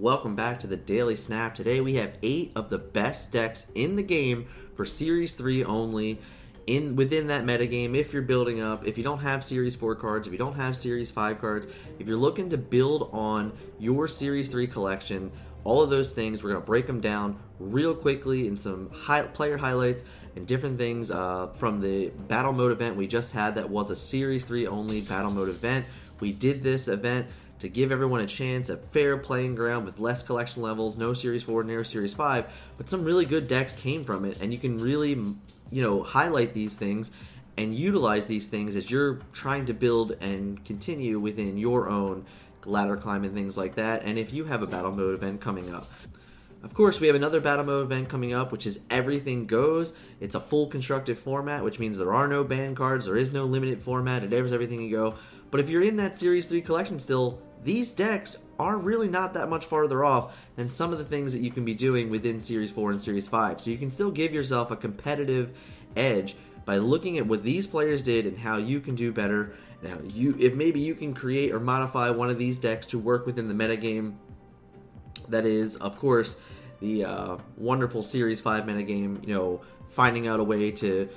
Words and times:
Welcome 0.00 0.34
back 0.34 0.58
to 0.60 0.66
the 0.66 0.78
Daily 0.78 1.14
Snap. 1.14 1.54
Today 1.54 1.82
we 1.82 1.92
have 1.96 2.14
eight 2.22 2.52
of 2.56 2.70
the 2.70 2.78
best 2.78 3.32
decks 3.32 3.70
in 3.74 3.96
the 3.96 4.02
game 4.02 4.46
for 4.74 4.86
Series 4.86 5.34
3 5.34 5.62
only. 5.64 6.18
In 6.66 6.96
within 6.96 7.26
that 7.26 7.44
metagame, 7.44 7.94
if 7.94 8.10
you're 8.10 8.22
building 8.22 8.62
up, 8.62 8.86
if 8.86 8.96
you 8.96 9.04
don't 9.04 9.18
have 9.18 9.44
Series 9.44 9.76
4 9.76 9.94
cards, 9.96 10.26
if 10.26 10.32
you 10.32 10.38
don't 10.38 10.54
have 10.54 10.74
Series 10.74 11.10
5 11.10 11.38
cards, 11.38 11.66
if 11.98 12.06
you're 12.08 12.16
looking 12.16 12.48
to 12.48 12.56
build 12.56 13.10
on 13.12 13.52
your 13.78 14.08
Series 14.08 14.48
3 14.48 14.66
collection, 14.66 15.30
all 15.64 15.82
of 15.82 15.90
those 15.90 16.12
things, 16.12 16.42
we're 16.42 16.54
to 16.54 16.60
break 16.60 16.86
them 16.86 17.02
down 17.02 17.38
real 17.58 17.94
quickly 17.94 18.48
in 18.48 18.56
some 18.56 18.88
high, 18.94 19.20
player 19.24 19.58
highlights 19.58 20.04
and 20.34 20.46
different 20.46 20.78
things 20.78 21.10
uh, 21.10 21.48
from 21.48 21.78
the 21.78 22.08
battle 22.26 22.54
mode 22.54 22.72
event 22.72 22.96
we 22.96 23.06
just 23.06 23.34
had 23.34 23.54
that 23.56 23.68
was 23.68 23.90
a 23.90 23.96
Series 23.96 24.46
3 24.46 24.66
only 24.66 25.02
battle 25.02 25.30
mode 25.30 25.50
event. 25.50 25.84
We 26.20 26.32
did 26.32 26.62
this 26.62 26.88
event 26.88 27.26
to 27.60 27.68
give 27.68 27.92
everyone 27.92 28.20
a 28.20 28.26
chance, 28.26 28.68
a 28.68 28.76
fair 28.76 29.16
playing 29.16 29.54
ground 29.54 29.86
with 29.86 29.98
less 29.98 30.22
collection 30.22 30.62
levels, 30.62 30.98
no 30.98 31.14
Series 31.14 31.42
4, 31.44 31.62
no 31.64 31.82
Series 31.82 32.14
5, 32.14 32.46
but 32.76 32.88
some 32.88 33.04
really 33.04 33.26
good 33.26 33.48
decks 33.48 33.72
came 33.72 34.04
from 34.04 34.24
it, 34.24 34.40
and 34.40 34.52
you 34.52 34.58
can 34.58 34.78
really, 34.78 35.10
you 35.10 35.82
know, 35.82 36.02
highlight 36.02 36.54
these 36.54 36.74
things 36.74 37.12
and 37.56 37.74
utilize 37.74 38.26
these 38.26 38.46
things 38.46 38.76
as 38.76 38.90
you're 38.90 39.20
trying 39.32 39.66
to 39.66 39.74
build 39.74 40.12
and 40.20 40.64
continue 40.64 41.18
within 41.18 41.58
your 41.58 41.88
own 41.88 42.24
ladder 42.64 42.96
climb 42.96 43.24
and 43.24 43.34
things 43.34 43.56
like 43.56 43.74
that, 43.74 44.02
and 44.04 44.18
if 44.18 44.32
you 44.32 44.44
have 44.44 44.62
a 44.62 44.66
battle 44.66 44.92
mode 44.92 45.14
event 45.14 45.40
coming 45.40 45.74
up. 45.74 45.86
Of 46.62 46.74
course, 46.74 47.00
we 47.00 47.06
have 47.06 47.16
another 47.16 47.40
battle 47.40 47.64
mode 47.64 47.86
event 47.86 48.10
coming 48.10 48.34
up, 48.34 48.52
which 48.52 48.66
is 48.66 48.80
Everything 48.90 49.46
Goes. 49.46 49.96
It's 50.20 50.34
a 50.34 50.40
full 50.40 50.66
constructive 50.66 51.18
format, 51.18 51.64
which 51.64 51.78
means 51.78 51.96
there 51.96 52.12
are 52.12 52.28
no 52.28 52.44
ban 52.44 52.74
cards, 52.74 53.06
there 53.06 53.16
is 53.16 53.32
no 53.32 53.46
limited 53.46 53.80
format, 53.82 54.24
it 54.24 54.32
airs 54.32 54.52
everything 54.52 54.82
you 54.82 54.90
go. 54.90 55.14
But 55.50 55.60
if 55.60 55.70
you're 55.70 55.82
in 55.82 55.96
that 55.96 56.16
Series 56.16 56.46
3 56.46 56.60
collection 56.60 57.00
still, 57.00 57.40
these 57.62 57.92
decks 57.92 58.44
are 58.58 58.78
really 58.78 59.08
not 59.08 59.34
that 59.34 59.48
much 59.48 59.66
farther 59.66 60.04
off 60.04 60.34
than 60.56 60.68
some 60.68 60.92
of 60.92 60.98
the 60.98 61.04
things 61.04 61.32
that 61.32 61.40
you 61.40 61.50
can 61.50 61.64
be 61.64 61.74
doing 61.74 62.10
within 62.10 62.40
Series 62.40 62.70
4 62.70 62.92
and 62.92 63.00
Series 63.00 63.26
5. 63.26 63.60
So 63.60 63.70
you 63.70 63.78
can 63.78 63.90
still 63.90 64.10
give 64.10 64.32
yourself 64.32 64.70
a 64.70 64.76
competitive 64.76 65.56
edge 65.96 66.36
by 66.64 66.78
looking 66.78 67.18
at 67.18 67.26
what 67.26 67.42
these 67.42 67.66
players 67.66 68.02
did 68.02 68.26
and 68.26 68.38
how 68.38 68.56
you 68.56 68.80
can 68.80 68.94
do 68.94 69.12
better. 69.12 69.54
Now, 69.82 69.98
you 70.06 70.36
if 70.38 70.54
maybe 70.54 70.80
you 70.80 70.94
can 70.94 71.14
create 71.14 71.52
or 71.52 71.60
modify 71.60 72.10
one 72.10 72.30
of 72.30 72.38
these 72.38 72.58
decks 72.58 72.86
to 72.88 72.98
work 72.98 73.26
within 73.26 73.48
the 73.48 73.54
metagame 73.54 74.14
that 75.28 75.44
is, 75.46 75.76
of 75.76 75.98
course, 75.98 76.40
the 76.80 77.04
uh, 77.04 77.36
wonderful 77.56 78.02
Series 78.02 78.40
5 78.40 78.64
metagame, 78.64 79.26
you 79.26 79.34
know, 79.34 79.60
finding 79.88 80.26
out 80.26 80.40
a 80.40 80.44
way 80.44 80.70
to 80.70 81.08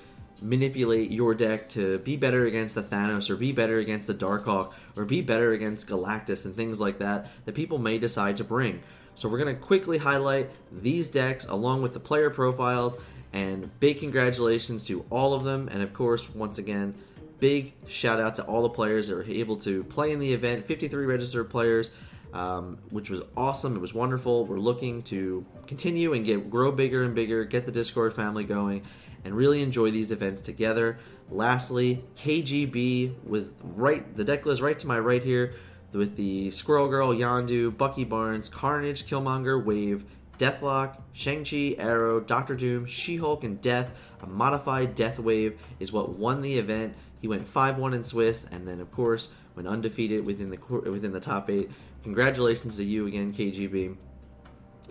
manipulate 0.41 1.11
your 1.11 1.33
deck 1.33 1.69
to 1.69 2.00
be 2.00 2.17
better 2.17 2.45
against 2.45 2.75
the 2.75 2.83
Thanos 2.83 3.30
or 3.30 3.35
be 3.35 3.52
better 3.52 3.80
against 3.80 4.07
the 4.07 4.13
Darkhawk 4.13 4.73
or 4.95 5.05
be 5.05 5.22
better 5.22 5.52
against 5.52 5.88
Galactus 5.88 6.45
and 6.45 6.55
things 6.55 6.80
like 6.80 6.99
that 6.99 7.30
that 7.45 7.55
people 7.55 7.77
may 7.77 7.97
decide 7.97 8.38
to 8.38 8.44
bring. 8.44 8.81
So 9.16 9.30
we're 9.30 9.38
going 9.38 9.55
to 9.55 9.61
quickly 9.61 9.97
highlight 9.97 10.50
these 10.72 11.09
decks 11.09 11.47
along 11.47 11.81
with 11.81 11.94
the 11.94 12.00
player 12.00 12.30
profiles 12.30 12.97
and 13.31 13.69
big 13.80 14.00
congratulations 14.00 14.85
to 14.88 15.05
all 15.09 15.33
of 15.33 15.44
them 15.44 15.67
and 15.72 15.81
of 15.81 15.94
course 15.94 16.30
once 16.30 16.59
again 16.59 16.94
big 17.39 17.73
shout 17.88 18.19
out 18.19 18.35
to 18.35 18.44
all 18.44 18.61
the 18.61 18.69
players 18.69 19.08
that 19.08 19.16
were 19.16 19.23
able 19.23 19.58
to 19.58 19.83
play 19.85 20.11
in 20.11 20.19
the 20.19 20.31
event 20.33 20.66
53 20.67 21.05
registered 21.05 21.50
players 21.50 21.91
um, 22.31 22.78
which 22.91 23.09
was 23.09 23.23
awesome 23.35 23.75
it 23.75 23.80
was 23.80 23.91
wonderful 23.91 24.45
we're 24.45 24.59
looking 24.59 25.02
to 25.02 25.44
continue 25.66 26.13
and 26.13 26.25
get 26.25 26.47
grow 26.52 26.72
bigger 26.72 27.03
and 27.03 27.16
bigger 27.16 27.44
get 27.44 27.66
the 27.66 27.72
discord 27.72 28.13
family 28.13 28.44
going 28.44 28.83
and 29.25 29.35
really 29.35 29.61
enjoy 29.61 29.91
these 29.91 30.11
events 30.11 30.41
together. 30.41 30.97
Lastly, 31.34 32.03
KGB 32.16 33.26
was 33.26 33.50
right, 33.64 34.16
the 34.16 34.23
deck 34.23 34.45
list 34.45 34.62
right 34.62 34.78
to 34.78 34.86
my 34.86 35.00
right 35.00 35.23
here 35.23 35.56
with 35.92 36.16
the 36.16 36.52
Squirrel 36.52 36.88
Girl, 36.88 37.09
Yondu, 37.12 37.75
Bucky 37.75 38.03
Barnes, 38.03 38.50
Carnage, 38.50 39.08
Killmonger, 39.08 39.64
Wave, 39.64 40.06
Deathlok, 40.38 41.02
Shang-Chi, 41.14 41.75
Aero, 41.80 42.20
Doctor 42.20 42.56
Doom, 42.56 42.86
She-Hulk, 42.86 43.44
and 43.44 43.59
Death. 43.59 43.90
A 44.22 44.28
modified 44.28 44.94
Death 44.94 45.17
Wave 45.17 45.59
is 45.80 45.92
what 45.92 46.09
won 46.09 46.44
the 46.44 46.59
event. 46.59 46.94
He 47.19 47.28
went 47.28 47.52
5-1 47.52 47.96
in 47.96 48.03
Swiss, 48.03 48.46
and 48.52 48.68
then 48.68 48.80
of 48.80 48.91
course 48.91 49.31
went 49.56 49.68
undefeated 49.68 50.24
within 50.24 50.52
the 50.52 50.57
within 50.90 51.13
the 51.13 51.19
top 51.19 51.50
eight. 51.50 51.72
Congratulations 52.03 52.78
to 52.78 52.84
you 52.84 53.07
again, 53.07 53.34
KGB. 53.34 53.96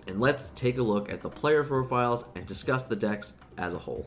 And 0.07 0.19
let's 0.19 0.49
take 0.49 0.77
a 0.77 0.83
look 0.83 1.09
at 1.09 1.21
the 1.21 1.29
player 1.29 1.63
profiles 1.63 2.25
and 2.35 2.45
discuss 2.45 2.83
the 2.83 2.97
decks 2.97 3.33
as 3.57 3.73
a 3.73 3.79
whole. 3.79 4.05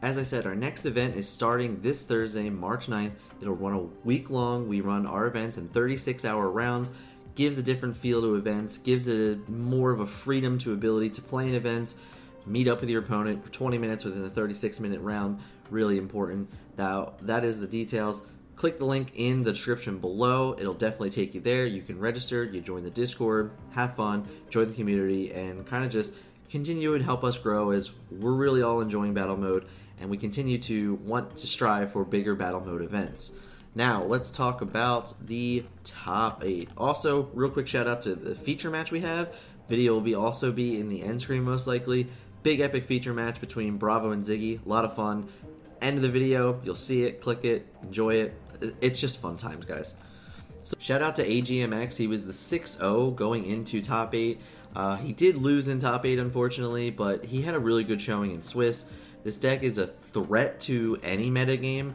As 0.00 0.16
I 0.16 0.22
said, 0.22 0.46
our 0.46 0.54
next 0.54 0.86
event 0.86 1.16
is 1.16 1.28
starting 1.28 1.80
this 1.80 2.04
Thursday, 2.04 2.48
March 2.50 2.86
9th. 2.86 3.10
It'll 3.40 3.56
run 3.56 3.74
a 3.74 4.06
week 4.06 4.30
long. 4.30 4.68
We 4.68 4.80
run 4.80 5.06
our 5.06 5.26
events 5.26 5.58
in 5.58 5.68
36 5.68 6.24
hour 6.24 6.48
rounds, 6.50 6.92
gives 7.34 7.58
a 7.58 7.64
different 7.64 7.96
feel 7.96 8.20
to 8.20 8.36
events, 8.36 8.78
gives 8.78 9.08
it 9.08 9.48
more 9.48 9.90
of 9.90 9.98
a 9.98 10.06
freedom 10.06 10.56
to 10.58 10.72
ability 10.72 11.10
to 11.10 11.22
play 11.22 11.48
in 11.48 11.54
events, 11.54 11.98
meet 12.46 12.68
up 12.68 12.80
with 12.80 12.88
your 12.88 13.02
opponent 13.02 13.42
for 13.42 13.50
20 13.50 13.76
minutes 13.76 14.04
within 14.04 14.24
a 14.24 14.30
36 14.30 14.78
minute 14.78 15.00
round. 15.00 15.40
Really 15.68 15.98
important. 15.98 16.48
Now, 16.76 17.14
that 17.22 17.44
is 17.44 17.58
the 17.58 17.66
details. 17.66 18.24
Click 18.54 18.78
the 18.78 18.84
link 18.84 19.10
in 19.16 19.42
the 19.42 19.52
description 19.52 19.98
below. 19.98 20.54
It'll 20.60 20.74
definitely 20.74 21.10
take 21.10 21.34
you 21.34 21.40
there. 21.40 21.66
You 21.66 21.82
can 21.82 21.98
register, 21.98 22.44
you 22.44 22.60
join 22.60 22.84
the 22.84 22.90
Discord, 22.90 23.50
have 23.72 23.96
fun, 23.96 24.28
join 24.48 24.68
the 24.68 24.74
community, 24.74 25.32
and 25.32 25.66
kind 25.66 25.84
of 25.84 25.90
just 25.90 26.14
continue 26.48 26.94
and 26.94 27.04
help 27.04 27.24
us 27.24 27.36
grow 27.36 27.70
as 27.72 27.90
we're 28.10 28.32
really 28.32 28.62
all 28.62 28.80
enjoying 28.80 29.12
battle 29.12 29.36
mode 29.36 29.66
and 30.00 30.10
we 30.10 30.16
continue 30.16 30.58
to 30.58 30.94
want 30.96 31.36
to 31.36 31.46
strive 31.46 31.92
for 31.92 32.04
bigger 32.04 32.34
battle 32.34 32.60
mode 32.60 32.82
events. 32.82 33.32
Now, 33.74 34.02
let's 34.04 34.30
talk 34.30 34.60
about 34.60 35.14
the 35.26 35.64
top 35.84 36.42
eight. 36.44 36.68
Also, 36.76 37.30
real 37.34 37.50
quick 37.50 37.68
shout 37.68 37.86
out 37.86 38.02
to 38.02 38.14
the 38.14 38.34
feature 38.34 38.70
match 38.70 38.90
we 38.90 39.00
have. 39.00 39.32
Video 39.68 39.92
will 39.92 40.00
be 40.00 40.14
also 40.14 40.50
be 40.50 40.80
in 40.80 40.88
the 40.88 41.02
end 41.02 41.20
screen 41.20 41.42
most 41.42 41.66
likely. 41.66 42.08
Big 42.42 42.60
epic 42.60 42.84
feature 42.84 43.12
match 43.12 43.40
between 43.40 43.76
Bravo 43.76 44.10
and 44.10 44.24
Ziggy. 44.24 44.64
A 44.64 44.68
lot 44.68 44.84
of 44.84 44.94
fun. 44.94 45.28
End 45.80 45.96
of 45.96 46.02
the 46.02 46.08
video, 46.08 46.60
you'll 46.64 46.74
see 46.74 47.04
it, 47.04 47.20
click 47.20 47.44
it, 47.44 47.66
enjoy 47.82 48.14
it. 48.14 48.34
It's 48.80 49.00
just 49.00 49.20
fun 49.20 49.36
times, 49.36 49.64
guys. 49.64 49.94
So, 50.62 50.76
shout 50.80 51.02
out 51.02 51.16
to 51.16 51.24
AGMX. 51.24 51.96
He 51.96 52.08
was 52.08 52.24
the 52.24 52.32
6 52.32 52.78
0 52.78 53.12
going 53.12 53.44
into 53.46 53.80
top 53.80 54.14
8. 54.14 54.40
Uh, 54.74 54.96
he 54.96 55.12
did 55.12 55.36
lose 55.36 55.68
in 55.68 55.78
top 55.78 56.04
8, 56.04 56.18
unfortunately, 56.18 56.90
but 56.90 57.24
he 57.24 57.42
had 57.42 57.54
a 57.54 57.58
really 57.58 57.84
good 57.84 58.00
showing 58.00 58.32
in 58.32 58.42
Swiss. 58.42 58.86
This 59.28 59.36
deck 59.36 59.62
is 59.62 59.76
a 59.76 59.86
threat 59.86 60.58
to 60.60 60.98
any 61.02 61.30
metagame. 61.30 61.92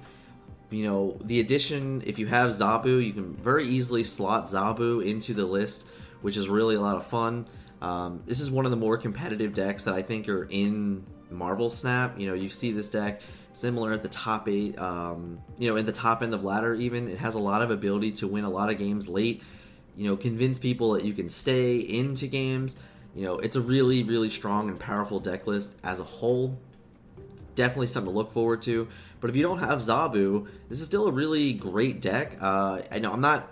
You 0.69 0.83
know, 0.83 1.17
the 1.23 1.39
addition, 1.39 2.03
if 2.05 2.19
you 2.19 2.27
have 2.27 2.51
Zabu, 2.51 3.03
you 3.03 3.11
can 3.11 3.33
very 3.33 3.67
easily 3.67 4.03
slot 4.03 4.45
Zabu 4.45 5.03
into 5.03 5.33
the 5.33 5.43
list, 5.43 5.87
which 6.21 6.37
is 6.37 6.47
really 6.47 6.75
a 6.75 6.79
lot 6.79 6.95
of 6.95 7.07
fun. 7.07 7.47
Um, 7.81 8.21
this 8.27 8.39
is 8.39 8.51
one 8.51 8.65
of 8.65 8.69
the 8.69 8.77
more 8.77 8.99
competitive 8.99 9.55
decks 9.55 9.83
that 9.85 9.95
I 9.95 10.03
think 10.03 10.29
are 10.29 10.43
in 10.51 11.03
Marvel 11.31 11.71
Snap. 11.71 12.19
You 12.19 12.27
know, 12.27 12.35
you 12.35 12.49
see 12.49 12.71
this 12.71 12.91
deck 12.91 13.23
similar 13.51 13.93
at 13.93 14.03
the 14.03 14.09
top 14.09 14.47
eight, 14.47 14.77
um, 14.77 15.39
you 15.57 15.71
know, 15.71 15.77
in 15.77 15.87
the 15.87 15.91
top 15.91 16.21
end 16.21 16.35
of 16.35 16.43
ladder, 16.43 16.75
even. 16.75 17.07
It 17.07 17.17
has 17.17 17.33
a 17.33 17.39
lot 17.39 17.63
of 17.63 17.71
ability 17.71 18.11
to 18.11 18.27
win 18.27 18.43
a 18.43 18.49
lot 18.51 18.69
of 18.69 18.77
games 18.77 19.09
late, 19.09 19.41
you 19.97 20.07
know, 20.07 20.15
convince 20.15 20.59
people 20.59 20.91
that 20.91 21.03
you 21.03 21.13
can 21.13 21.29
stay 21.29 21.77
into 21.77 22.27
games. 22.27 22.77
You 23.15 23.25
know, 23.25 23.39
it's 23.39 23.55
a 23.55 23.61
really, 23.61 24.03
really 24.03 24.29
strong 24.29 24.69
and 24.69 24.79
powerful 24.79 25.19
deck 25.19 25.47
list 25.47 25.77
as 25.83 25.99
a 25.99 26.03
whole 26.03 26.59
definitely 27.55 27.87
something 27.87 28.11
to 28.11 28.17
look 28.17 28.31
forward 28.31 28.61
to. 28.63 28.87
But 29.19 29.29
if 29.29 29.35
you 29.35 29.43
don't 29.43 29.59
have 29.59 29.79
Zabu, 29.79 30.47
this 30.69 30.81
is 30.81 30.85
still 30.85 31.07
a 31.07 31.11
really 31.11 31.53
great 31.53 32.01
deck. 32.01 32.37
Uh, 32.41 32.81
I 32.91 32.99
know 32.99 33.11
I'm 33.11 33.21
not. 33.21 33.49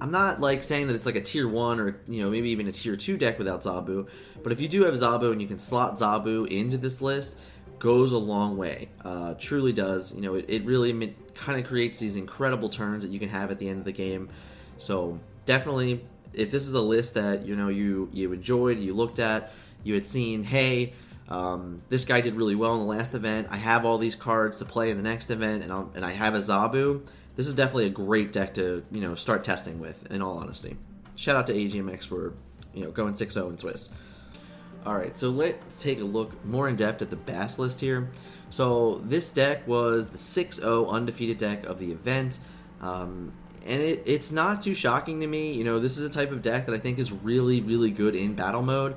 I'm 0.00 0.10
not 0.10 0.40
like 0.40 0.64
saying 0.64 0.88
that 0.88 0.94
it's 0.94 1.06
like 1.06 1.14
a 1.14 1.20
tier 1.20 1.48
one 1.48 1.78
or 1.78 2.00
you 2.08 2.20
know 2.20 2.28
maybe 2.28 2.50
even 2.50 2.66
a 2.66 2.72
tier 2.72 2.96
two 2.96 3.16
deck 3.16 3.38
without 3.38 3.62
Zabu, 3.62 4.08
but 4.42 4.52
if 4.52 4.60
you 4.60 4.68
do 4.68 4.84
have 4.84 4.94
Zabu 4.94 5.32
and 5.32 5.40
you 5.40 5.46
can 5.48 5.58
slot 5.58 5.94
Zabu 5.94 6.48
into 6.48 6.76
this 6.76 7.00
list, 7.00 7.38
goes 7.78 8.12
a 8.12 8.18
long 8.18 8.56
way. 8.56 8.88
Uh, 9.04 9.34
truly 9.34 9.72
does. 9.72 10.14
You 10.14 10.22
know, 10.22 10.34
it, 10.34 10.46
it 10.48 10.64
really 10.64 11.14
kind 11.34 11.60
of 11.60 11.66
creates 11.66 11.98
these 11.98 12.16
incredible 12.16 12.68
turns 12.68 13.02
that 13.02 13.10
you 13.10 13.18
can 13.18 13.28
have 13.28 13.50
at 13.50 13.58
the 13.58 13.68
end 13.68 13.78
of 13.78 13.84
the 13.84 13.92
game. 13.92 14.30
So 14.78 15.20
definitely, 15.44 16.04
if 16.32 16.50
this 16.50 16.64
is 16.64 16.74
a 16.74 16.80
list 16.80 17.14
that 17.14 17.46
you 17.46 17.56
know 17.56 17.68
you 17.68 18.08
you 18.12 18.32
enjoyed, 18.32 18.78
you 18.78 18.94
looked 18.94 19.18
at, 19.18 19.52
you 19.82 19.94
had 19.94 20.06
seen, 20.06 20.44
hey, 20.44 20.94
um, 21.28 21.82
this 21.88 22.04
guy 22.04 22.20
did 22.20 22.34
really 22.34 22.54
well 22.54 22.74
in 22.74 22.80
the 22.80 22.86
last 22.86 23.14
event. 23.14 23.48
I 23.50 23.56
have 23.56 23.84
all 23.84 23.98
these 23.98 24.16
cards 24.16 24.58
to 24.58 24.64
play 24.64 24.90
in 24.90 24.96
the 24.96 25.02
next 25.02 25.30
event, 25.30 25.62
and, 25.62 25.72
I'll, 25.72 25.90
and 25.94 26.04
I 26.04 26.12
have 26.12 26.34
a 26.34 26.38
Zabu. 26.38 27.06
This 27.36 27.46
is 27.46 27.54
definitely 27.54 27.86
a 27.86 27.90
great 27.90 28.32
deck 28.32 28.54
to 28.54 28.84
you 28.90 29.00
know 29.00 29.14
start 29.14 29.42
testing 29.42 29.80
with. 29.80 30.10
In 30.10 30.22
all 30.22 30.38
honesty, 30.38 30.76
shout 31.16 31.36
out 31.36 31.46
to 31.48 31.54
AGMX 31.54 32.04
for 32.04 32.34
you 32.74 32.84
know 32.84 32.90
going 32.90 33.14
6-0 33.14 33.50
in 33.50 33.58
Swiss. 33.58 33.90
All 34.86 34.94
right, 34.94 35.16
so 35.16 35.30
let's 35.30 35.82
take 35.82 36.00
a 36.00 36.04
look 36.04 36.44
more 36.44 36.68
in 36.68 36.76
depth 36.76 37.00
at 37.00 37.08
the 37.08 37.16
Bass 37.16 37.58
list 37.58 37.80
here. 37.80 38.10
So 38.50 39.00
this 39.02 39.30
deck 39.30 39.66
was 39.66 40.08
the 40.08 40.18
6-0 40.18 40.90
undefeated 40.90 41.38
deck 41.38 41.64
of 41.66 41.78
the 41.78 41.90
event. 41.90 42.38
Um, 42.82 43.32
and 43.66 43.80
it, 43.80 44.02
it's 44.04 44.30
not 44.30 44.60
too 44.60 44.74
shocking 44.74 45.20
to 45.20 45.26
me. 45.26 45.54
You 45.54 45.64
know, 45.64 45.80
this 45.80 45.96
is 45.96 46.04
a 46.04 46.10
type 46.10 46.32
of 46.32 46.42
deck 46.42 46.66
that 46.66 46.74
I 46.74 46.78
think 46.78 46.98
is 46.98 47.10
really, 47.10 47.62
really 47.62 47.90
good 47.90 48.14
in 48.14 48.34
battle 48.34 48.60
mode 48.60 48.94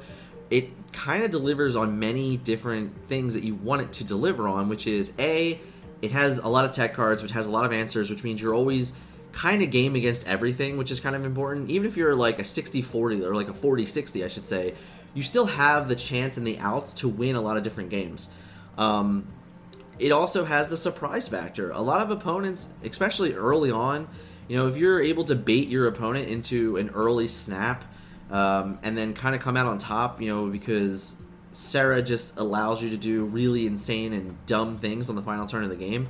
it 0.49 0.76
kind 0.91 1.23
of 1.23 1.31
delivers 1.31 1.75
on 1.75 1.99
many 1.99 2.37
different 2.37 3.07
things 3.07 3.33
that 3.33 3.43
you 3.43 3.55
want 3.55 3.81
it 3.81 3.93
to 3.93 4.03
deliver 4.03 4.47
on, 4.47 4.69
which 4.69 4.87
is 4.87 5.13
A, 5.19 5.59
it 6.01 6.11
has 6.11 6.37
a 6.39 6.47
lot 6.47 6.65
of 6.65 6.71
tech 6.71 6.93
cards, 6.93 7.21
which 7.21 7.31
has 7.31 7.47
a 7.47 7.51
lot 7.51 7.65
of 7.65 7.71
answers, 7.71 8.09
which 8.09 8.23
means 8.23 8.41
you're 8.41 8.53
always 8.53 8.93
kind 9.31 9.61
of 9.61 9.69
game 9.69 9.95
against 9.95 10.27
everything, 10.27 10.77
which 10.77 10.91
is 10.91 10.99
kind 10.99 11.15
of 11.15 11.25
important. 11.25 11.69
Even 11.69 11.87
if 11.87 11.97
you're 11.97 12.15
like 12.15 12.39
a 12.39 12.45
60 12.45 12.81
40 12.81 13.23
or 13.23 13.35
like 13.35 13.49
a 13.49 13.53
40 13.53 13.85
60, 13.85 14.23
I 14.23 14.27
should 14.27 14.45
say, 14.45 14.73
you 15.13 15.23
still 15.23 15.45
have 15.45 15.87
the 15.87 15.95
chance 15.95 16.37
and 16.37 16.45
the 16.45 16.59
outs 16.59 16.93
to 16.93 17.07
win 17.07 17.35
a 17.35 17.41
lot 17.41 17.57
of 17.57 17.63
different 17.63 17.89
games. 17.89 18.29
Um, 18.77 19.27
it 19.99 20.11
also 20.11 20.45
has 20.45 20.69
the 20.69 20.77
surprise 20.77 21.27
factor. 21.27 21.71
A 21.71 21.81
lot 21.81 22.01
of 22.01 22.11
opponents, 22.11 22.69
especially 22.83 23.33
early 23.33 23.71
on, 23.71 24.07
you 24.47 24.55
know, 24.55 24.67
if 24.67 24.77
you're 24.77 25.01
able 25.01 25.23
to 25.25 25.35
bait 25.35 25.67
your 25.67 25.87
opponent 25.87 26.29
into 26.29 26.77
an 26.77 26.89
early 26.89 27.27
snap 27.27 27.83
um, 28.31 28.79
and 28.83 28.97
then 28.97 29.13
kind 29.13 29.35
of 29.35 29.41
come 29.41 29.57
out 29.57 29.67
on 29.67 29.77
top, 29.77 30.21
you 30.21 30.33
know, 30.33 30.47
because 30.47 31.17
Sera 31.51 32.01
just 32.01 32.37
allows 32.37 32.81
you 32.81 32.89
to 32.89 32.97
do 32.97 33.25
really 33.25 33.65
insane 33.65 34.13
and 34.13 34.45
dumb 34.45 34.77
things 34.77 35.09
on 35.09 35.15
the 35.15 35.21
final 35.21 35.45
turn 35.45 35.63
of 35.63 35.69
the 35.69 35.75
game. 35.75 36.07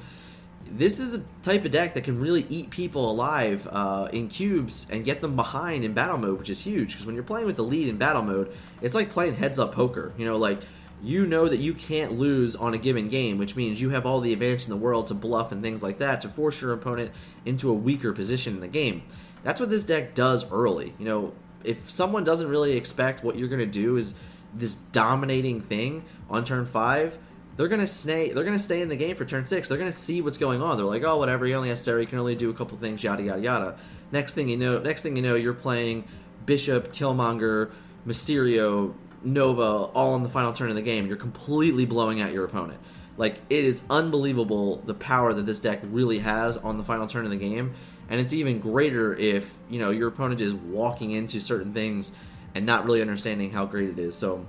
This 0.70 1.00
is 1.00 1.14
the 1.14 1.24
type 1.44 1.64
of 1.64 1.72
deck 1.72 1.94
that 1.94 2.04
can 2.04 2.20
really 2.20 2.46
eat 2.50 2.70
people 2.70 3.10
alive 3.10 3.66
uh, 3.72 4.10
in 4.12 4.28
cubes 4.28 4.86
and 4.90 5.06
get 5.06 5.22
them 5.22 5.38
behind 5.38 5.86
in 5.86 5.94
battle 5.94 6.18
mode, 6.18 6.40
which 6.40 6.50
is 6.50 6.62
huge. 6.62 6.90
Because 6.90 7.06
when 7.06 7.16
you're 7.16 7.24
playing 7.24 7.46
with 7.46 7.56
the 7.56 7.64
lead 7.64 7.88
in 7.88 7.98
battle 7.98 8.22
mode, 8.22 8.54
it's 8.82 8.94
like 8.94 9.10
playing 9.10 9.36
heads 9.36 9.60
up 9.60 9.72
poker. 9.72 10.12
You 10.18 10.26
know, 10.26 10.38
like 10.38 10.60
you 11.02 11.26
know 11.26 11.48
that 11.48 11.60
you 11.60 11.74
can't 11.74 12.14
lose 12.14 12.56
on 12.56 12.74
a 12.74 12.78
given 12.78 13.08
game, 13.08 13.38
which 13.38 13.56
means 13.56 13.80
you 13.80 13.92
have 13.92 14.06
all 14.06 14.20
the 14.20 14.34
advantage 14.34 14.64
in 14.64 14.70
the 14.70 14.76
world 14.78 15.08
to 15.08 15.14
bluff 15.14 15.54
and 15.54 15.62
things 15.62 15.82
like 15.82 16.00
that 16.00 16.22
to 16.22 16.30
force 16.30 16.62
your 16.62 16.74
opponent 16.74 17.12
into 17.46 17.70
a 17.70 17.74
weaker 17.74 18.12
position 18.12 18.56
in 18.56 18.60
the 18.60 18.68
game. 18.68 19.04
That's 19.44 19.62
what 19.62 19.70
this 19.70 19.86
deck 19.86 20.16
does 20.16 20.52
early. 20.52 20.94
You 20.98 21.06
know, 21.06 21.34
if 21.64 21.90
someone 21.90 22.24
doesn't 22.24 22.50
really 22.50 22.78
expect 22.78 23.24
what 23.24 23.38
you're 23.38 23.50
going 23.50 23.60
to 23.60 23.66
do 23.66 23.98
is 23.98 24.16
this 24.54 24.76
dominating 24.76 25.62
thing 25.62 26.06
on 26.30 26.46
turn 26.46 26.66
5, 26.66 27.20
they're 27.58 27.68
gonna 27.68 27.88
stay. 27.88 28.30
They're 28.30 28.44
gonna 28.44 28.60
stay 28.60 28.82
in 28.82 28.88
the 28.88 28.96
game 28.96 29.16
for 29.16 29.26
turn 29.26 29.48
six. 29.48 29.68
They're 29.68 29.80
gonna 29.80 29.92
see 29.92 30.22
what's 30.22 30.38
going 30.38 30.62
on. 30.62 30.78
They're 30.78 30.86
like, 30.86 31.04
oh, 31.04 31.18
whatever. 31.18 31.46
He 31.46 31.56
only 31.56 31.70
has 31.70 31.84
Sera. 31.84 32.00
He 32.00 32.06
can 32.06 32.20
only 32.20 32.36
do 32.36 32.52
a 32.52 32.54
couple 32.54 32.78
things. 32.78 33.04
Yada 33.04 33.24
yada 33.24 33.42
yada. 33.42 33.78
Next 34.12 34.36
thing 34.36 34.48
you 34.48 34.58
know, 34.58 34.78
next 34.78 35.02
thing 35.02 35.16
you 35.16 35.24
know, 35.24 35.34
you're 35.34 35.56
playing 35.56 36.08
Bishop, 36.46 36.94
Killmonger, 36.94 37.72
Mysterio, 38.06 38.94
Nova 39.24 39.64
all 39.64 40.14
on 40.14 40.22
the 40.22 40.30
final 40.30 40.54
turn 40.54 40.70
of 40.70 40.76
the 40.76 40.84
game. 40.84 41.08
You're 41.08 41.18
completely 41.18 41.86
blowing 41.86 42.22
out 42.22 42.32
your 42.32 42.46
opponent. 42.46 42.80
Like 43.18 43.42
it 43.50 43.66
is 43.66 43.82
unbelievable 43.90 44.78
the 44.86 44.94
power 44.94 45.34
that 45.34 45.48
this 45.48 45.60
deck 45.60 45.80
really 45.84 46.20
has 46.20 46.58
on 46.58 46.78
the 46.78 46.84
final 46.84 47.08
turn 47.08 47.26
of 47.26 47.32
the 47.32 47.38
game, 47.38 47.74
and 48.10 48.20
it's 48.20 48.34
even 48.34 48.60
greater 48.60 49.16
if 49.16 49.54
you 49.70 49.80
know 49.80 49.92
your 49.92 50.08
opponent 50.08 50.42
is 50.42 50.54
walking 50.54 51.12
into 51.12 51.40
certain 51.40 51.74
things 51.74 52.12
and 52.56 52.66
not 52.66 52.86
really 52.86 53.02
understanding 53.02 53.52
how 53.52 53.66
great 53.66 53.90
it 53.90 54.00
is. 54.00 54.16
So, 54.16 54.46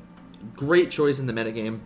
great 0.55 0.91
choice 0.91 1.19
in 1.19 1.27
the 1.27 1.33
metagame. 1.33 1.81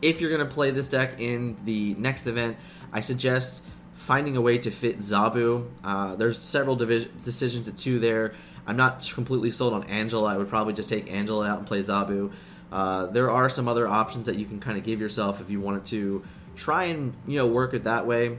If 0.00 0.20
you're 0.20 0.30
going 0.30 0.46
to 0.46 0.52
play 0.52 0.70
this 0.70 0.88
deck 0.88 1.20
in 1.20 1.56
the 1.64 1.94
next 1.94 2.26
event, 2.26 2.56
I 2.92 3.00
suggest 3.00 3.64
finding 3.94 4.36
a 4.36 4.40
way 4.40 4.58
to 4.58 4.70
fit 4.70 4.98
Zabu. 4.98 5.68
Uh, 5.84 6.16
there's 6.16 6.40
several 6.40 6.76
decisions 6.76 7.68
at 7.68 7.76
two 7.76 7.98
there. 7.98 8.34
I'm 8.66 8.76
not 8.76 9.08
completely 9.14 9.50
sold 9.50 9.72
on 9.72 9.84
Angela. 9.84 10.32
I 10.32 10.36
would 10.36 10.48
probably 10.48 10.72
just 10.72 10.88
take 10.88 11.12
Angela 11.12 11.48
out 11.48 11.58
and 11.58 11.66
play 11.66 11.80
Zabu. 11.80 12.32
Uh, 12.70 13.06
there 13.06 13.30
are 13.30 13.48
some 13.48 13.68
other 13.68 13.86
options 13.86 14.26
that 14.26 14.36
you 14.36 14.46
can 14.46 14.58
kind 14.58 14.78
of 14.78 14.84
give 14.84 15.00
yourself 15.00 15.40
if 15.40 15.50
you 15.50 15.60
wanted 15.60 15.84
to 15.86 16.24
try 16.56 16.84
and 16.84 17.14
you 17.26 17.38
know 17.38 17.46
work 17.46 17.74
it 17.74 17.84
that 17.84 18.06
way. 18.06 18.38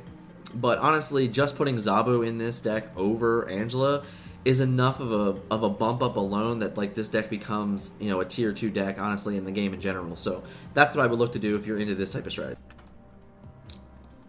But 0.54 0.80
honestly, 0.80 1.28
just 1.28 1.56
putting 1.56 1.76
Zabu 1.78 2.26
in 2.26 2.38
this 2.38 2.62
deck 2.62 2.88
over 2.96 3.50
Angela 3.50 4.04
is 4.46 4.60
enough 4.60 5.00
of 5.00 5.12
a 5.12 5.40
of 5.54 5.64
a 5.64 5.70
bump 5.70 6.04
up 6.04 6.18
alone 6.18 6.60
that 6.60 6.78
like 6.78 6.96
this 6.96 7.10
deck 7.10 7.30
becomes 7.30 7.94
you 8.00 8.10
know 8.10 8.20
a 8.20 8.26
tier 8.26 8.52
two 8.52 8.70
deck 8.70 9.00
honestly 9.00 9.38
in 9.38 9.46
the 9.46 9.52
game 9.52 9.74
in 9.74 9.82
general. 9.82 10.16
So 10.16 10.44
that's 10.74 10.96
what 10.96 11.04
I 11.04 11.08
would 11.08 11.20
look 11.20 11.34
to 11.34 11.40
do 11.40 11.56
if 11.56 11.66
you're 11.66 11.80
into 11.80 11.96
this 11.96 12.12
type 12.12 12.26
of 12.26 12.32
strategy. 12.32 12.60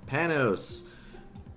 Panos 0.06 0.86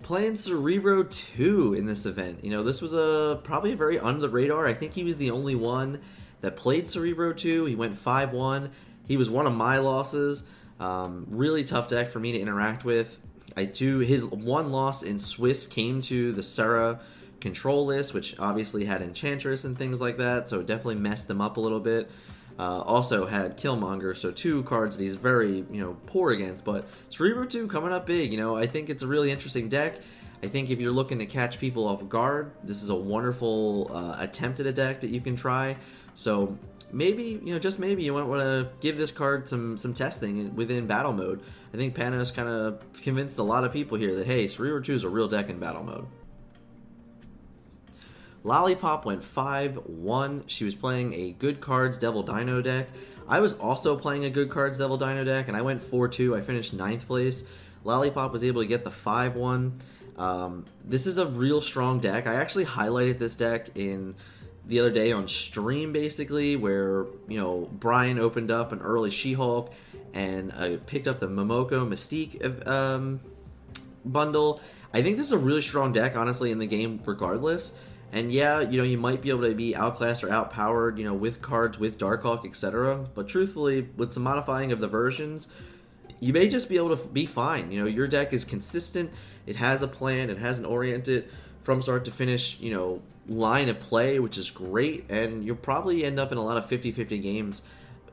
playing 0.01 0.37
Cerebro 0.37 1.03
2 1.03 1.73
in 1.73 1.85
this 1.85 2.05
event. 2.05 2.43
You 2.43 2.51
know, 2.51 2.63
this 2.63 2.81
was 2.81 2.93
a 2.93 3.39
probably 3.43 3.73
a 3.73 3.75
very 3.75 3.99
under 3.99 4.21
the 4.21 4.29
radar. 4.29 4.65
I 4.65 4.73
think 4.73 4.93
he 4.93 5.03
was 5.03 5.17
the 5.17 5.31
only 5.31 5.55
one 5.55 6.01
that 6.41 6.55
played 6.55 6.89
Cerebro 6.89 7.33
2. 7.33 7.65
He 7.65 7.75
went 7.75 7.97
5 7.97 8.31
1. 8.31 8.71
He 9.07 9.17
was 9.17 9.29
one 9.29 9.45
of 9.45 9.53
my 9.53 9.77
losses. 9.79 10.47
Um, 10.79 11.25
really 11.29 11.63
tough 11.63 11.87
deck 11.87 12.09
for 12.09 12.19
me 12.19 12.31
to 12.33 12.39
interact 12.39 12.85
with. 12.85 13.19
I 13.57 13.65
do 13.65 13.99
his 13.99 14.23
one 14.23 14.71
loss 14.71 15.01
in 15.01 15.17
Swiss 15.17 15.65
came 15.65 15.99
to 16.03 16.31
the 16.31 16.43
Sera 16.43 16.99
control 17.39 17.87
list, 17.87 18.13
which 18.13 18.37
obviously 18.37 18.85
had 18.85 19.01
Enchantress 19.01 19.65
and 19.65 19.75
things 19.75 19.99
like 19.99 20.17
that, 20.17 20.47
so 20.47 20.59
it 20.59 20.67
definitely 20.67 20.95
messed 20.95 21.27
them 21.27 21.41
up 21.41 21.57
a 21.57 21.59
little 21.59 21.79
bit. 21.79 22.09
Uh, 22.59 22.81
also 22.81 23.25
had 23.25 23.57
Killmonger, 23.57 24.15
so 24.15 24.31
two 24.31 24.63
cards 24.63 24.97
that 24.97 25.03
he's 25.03 25.15
very 25.15 25.65
you 25.71 25.81
know 25.81 25.97
poor 26.05 26.31
against. 26.31 26.65
But 26.65 26.87
Cerebro 27.09 27.45
two 27.45 27.67
coming 27.67 27.91
up 27.91 28.05
big. 28.05 28.31
You 28.31 28.37
know 28.37 28.55
I 28.55 28.67
think 28.67 28.91
it's 28.91 29.01
a 29.01 29.07
really 29.07 29.31
interesting 29.31 29.69
deck. 29.69 29.97
I 30.43 30.47
think 30.47 30.69
if 30.69 30.79
you're 30.79 30.91
looking 30.91 31.17
to 31.17 31.25
catch 31.25 31.59
people 31.59 31.87
off 31.87 32.07
guard, 32.07 32.51
this 32.63 32.83
is 32.83 32.89
a 32.89 32.95
wonderful 32.95 33.89
uh, 33.91 34.17
attempt 34.19 34.59
at 34.59 34.67
a 34.67 34.71
deck 34.71 35.01
that 35.01 35.09
you 35.09 35.19
can 35.19 35.35
try. 35.35 35.77
So 36.13 36.57
maybe 36.91 37.39
you 37.43 37.53
know 37.53 37.59
just 37.59 37.79
maybe 37.79 38.03
you 38.03 38.13
might 38.13 38.23
want 38.23 38.41
to 38.41 38.69
give 38.79 38.97
this 38.97 39.11
card 39.11 39.47
some 39.47 39.77
some 39.77 39.93
testing 39.93 40.55
within 40.55 40.87
battle 40.87 41.13
mode. 41.13 41.41
I 41.73 41.77
think 41.77 41.95
Panos 41.95 42.33
kind 42.33 42.47
of 42.47 42.81
convinced 43.01 43.37
a 43.37 43.43
lot 43.43 43.63
of 43.63 43.73
people 43.73 43.97
here 43.97 44.15
that 44.15 44.25
hey, 44.25 44.47
Cerebro 44.47 44.81
two 44.81 44.93
is 44.93 45.03
a 45.03 45.09
real 45.09 45.27
deck 45.27 45.49
in 45.49 45.59
battle 45.59 45.83
mode. 45.83 46.07
Lollipop 48.43 49.03
went 49.03 49.23
5 49.23 49.75
1. 49.87 50.43
She 50.47 50.63
was 50.63 50.73
playing 50.73 51.13
a 51.13 51.31
Good 51.31 51.59
Cards 51.59 51.97
Devil 51.97 52.23
Dino 52.23 52.61
deck. 52.61 52.87
I 53.27 53.41
was 53.41 53.55
also 53.55 53.97
playing 53.97 54.23
a 54.23 54.29
Good 54.29 54.49
Cards 54.49 54.77
Devil 54.77 54.97
Dino 54.97 55.25
deck, 55.25 55.49
and 55.49 55.57
I 55.57 55.61
went 55.61 55.81
4 55.81 56.07
2. 56.07 56.35
I 56.35 56.41
finished 56.41 56.73
ninth 56.73 57.07
place. 57.07 57.43
Lollipop 57.83 58.31
was 58.31 58.43
able 58.43 58.61
to 58.61 58.67
get 58.67 58.85
the 58.85 58.91
5 58.91 59.35
1. 59.35 59.79
Um, 60.17 60.65
this 60.83 61.05
is 61.05 61.17
a 61.17 61.27
real 61.27 61.61
strong 61.61 61.99
deck. 61.99 62.25
I 62.25 62.35
actually 62.35 62.65
highlighted 62.65 63.19
this 63.19 63.35
deck 63.35 63.69
in 63.75 64.15
the 64.67 64.79
other 64.79 64.91
day 64.91 65.11
on 65.11 65.27
stream, 65.27 65.93
basically, 65.93 66.55
where 66.55 67.05
you 67.27 67.39
know 67.39 67.69
Brian 67.71 68.19
opened 68.19 68.51
up 68.51 68.71
an 68.71 68.81
early 68.81 69.09
She-Hulk, 69.09 69.73
and 70.13 70.51
I 70.53 70.75
picked 70.77 71.07
up 71.07 71.19
the 71.19 71.27
Momoko 71.27 71.87
Mystique 71.87 72.67
um, 72.67 73.19
bundle. 74.05 74.61
I 74.93 75.01
think 75.01 75.17
this 75.17 75.27
is 75.27 75.31
a 75.31 75.37
really 75.37 75.61
strong 75.61 75.93
deck, 75.93 76.15
honestly, 76.15 76.51
in 76.51 76.59
the 76.59 76.67
game, 76.67 77.01
regardless. 77.05 77.77
And 78.11 78.31
yeah, 78.31 78.61
you 78.61 78.77
know, 78.77 78.83
you 78.83 78.97
might 78.97 79.21
be 79.21 79.29
able 79.29 79.43
to 79.43 79.53
be 79.53 79.75
outclassed 79.75 80.23
or 80.23 80.31
outpowered, 80.31 80.97
you 80.97 81.03
know, 81.03 81.13
with 81.13 81.41
cards, 81.41 81.77
with 81.77 81.97
Darkhawk, 81.97 82.45
etc. 82.45 83.05
But 83.13 83.27
truthfully, 83.27 83.89
with 83.97 84.13
some 84.13 84.23
modifying 84.23 84.71
of 84.71 84.79
the 84.79 84.87
versions, 84.87 85.49
you 86.19 86.33
may 86.33 86.47
just 86.47 86.69
be 86.69 86.77
able 86.77 86.95
to 86.95 87.07
be 87.07 87.25
fine. 87.25 87.71
You 87.71 87.81
know, 87.81 87.85
your 87.85 88.07
deck 88.07 88.33
is 88.33 88.45
consistent, 88.45 89.11
it 89.45 89.57
has 89.57 89.83
a 89.83 89.87
plan, 89.87 90.29
it 90.29 90.37
has 90.37 90.57
an 90.57 90.65
oriented 90.65 91.29
from 91.61 91.81
start 91.81 92.05
to 92.05 92.11
finish, 92.11 92.57
you 92.59 92.73
know, 92.73 93.01
line 93.27 93.69
of 93.69 93.79
play, 93.79 94.19
which 94.19 94.37
is 94.37 94.51
great, 94.51 95.09
and 95.09 95.43
you'll 95.43 95.55
probably 95.55 96.03
end 96.03 96.19
up 96.19 96.31
in 96.31 96.37
a 96.37 96.43
lot 96.43 96.57
of 96.57 96.67
50 96.67 96.91
50 96.91 97.19
games 97.19 97.63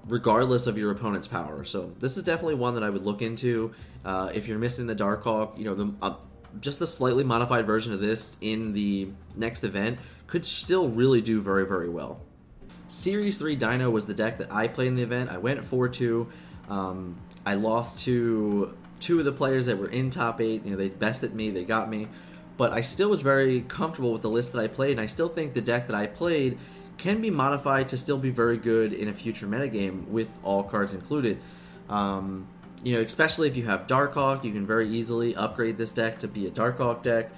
regardless 0.07 0.67
of 0.67 0.77
your 0.77 0.91
opponent's 0.91 1.27
power. 1.27 1.65
So 1.65 1.93
this 1.99 2.17
is 2.17 2.23
definitely 2.23 2.57
one 2.57 2.75
that 2.75 2.85
I 2.85 2.91
would 2.91 3.05
look 3.05 3.23
into. 3.23 3.73
Uh, 4.05 4.31
if 4.35 4.47
you're 4.47 4.59
missing 4.59 4.87
the 4.87 4.95
Darkhawk, 4.95 5.57
you 5.59 5.65
know, 5.65 5.75
the, 5.75 5.95
uh, 6.03 6.15
just 6.61 6.79
the 6.79 6.87
slightly 6.87 7.25
modified 7.25 7.67
version 7.67 7.93
of 7.93 8.01
this 8.01 8.37
in 8.41 8.73
the 8.73 9.09
next 9.35 9.65
event 9.65 9.99
could 10.27 10.45
still 10.45 10.89
really 10.89 11.21
do 11.21 11.41
very, 11.41 11.67
very 11.67 11.89
well. 11.89 12.21
Series 12.89 13.39
3 13.39 13.57
Dino 13.57 13.91
was 13.91 14.07
the 14.07 14.15
deck 14.15 14.39
that 14.39 14.53
I 14.53 14.69
played 14.69 14.89
in 14.89 14.95
the 14.95 15.03
event. 15.03 15.31
I 15.31 15.39
went 15.39 15.65
4 15.65 15.89
2. 15.89 16.29
Um, 16.69 17.17
I 17.47 17.55
lost 17.55 18.05
to 18.05 18.77
two 19.01 19.19
of 19.19 19.25
the 19.25 19.33
players 19.33 19.67
that 19.67 19.79
were 19.79 19.89
in 19.89 20.11
top 20.11 20.41
8. 20.41 20.65
You 20.65 20.73
know, 20.73 20.77
they 20.77 20.89
bested 20.89 21.35
me, 21.35 21.51
they 21.51 21.65
got 21.65 21.89
me. 21.89 22.09
But 22.57 22.73
I 22.73 22.83
still 22.83 23.11
was 23.11 23.21
very 23.21 23.63
comfortable 23.63 24.13
with 24.13 24.23
the 24.23 24.31
list 24.31 24.53
that 24.53 24.61
I 24.61 24.69
played, 24.69 24.93
and 24.93 25.01
I 25.01 25.07
still 25.07 25.29
think 25.29 25.55
the 25.55 25.61
deck 25.61 25.89
that 25.89 25.97
I 25.97 26.07
played 26.07 26.59
can 26.99 27.21
be 27.21 27.31
modified 27.31 27.89
to 27.89 27.97
still 27.97 28.19
be 28.19 28.31
very 28.31 28.57
good 28.57 28.93
in 28.93 29.09
a 29.09 29.13
future 29.13 29.47
metagame 29.47 30.07
with 30.09 30.31
all 30.43 30.63
cards 30.63 30.95
included. 30.95 31.39
Um, 31.89 32.47
you 32.83 32.95
know, 32.95 33.01
especially 33.01 33.49
if 33.49 33.57
you 33.57 33.65
have 33.65 33.87
Darkhawk, 33.87 34.45
you 34.45 34.53
can 34.53 34.67
very 34.67 34.89
easily 34.89 35.35
upgrade 35.35 35.77
this 35.79 35.93
deck 35.93 36.21
to 36.21 36.29
be 36.29 36.47
a 36.47 36.51
Darkhawk 36.51 37.03
deck. 37.03 37.31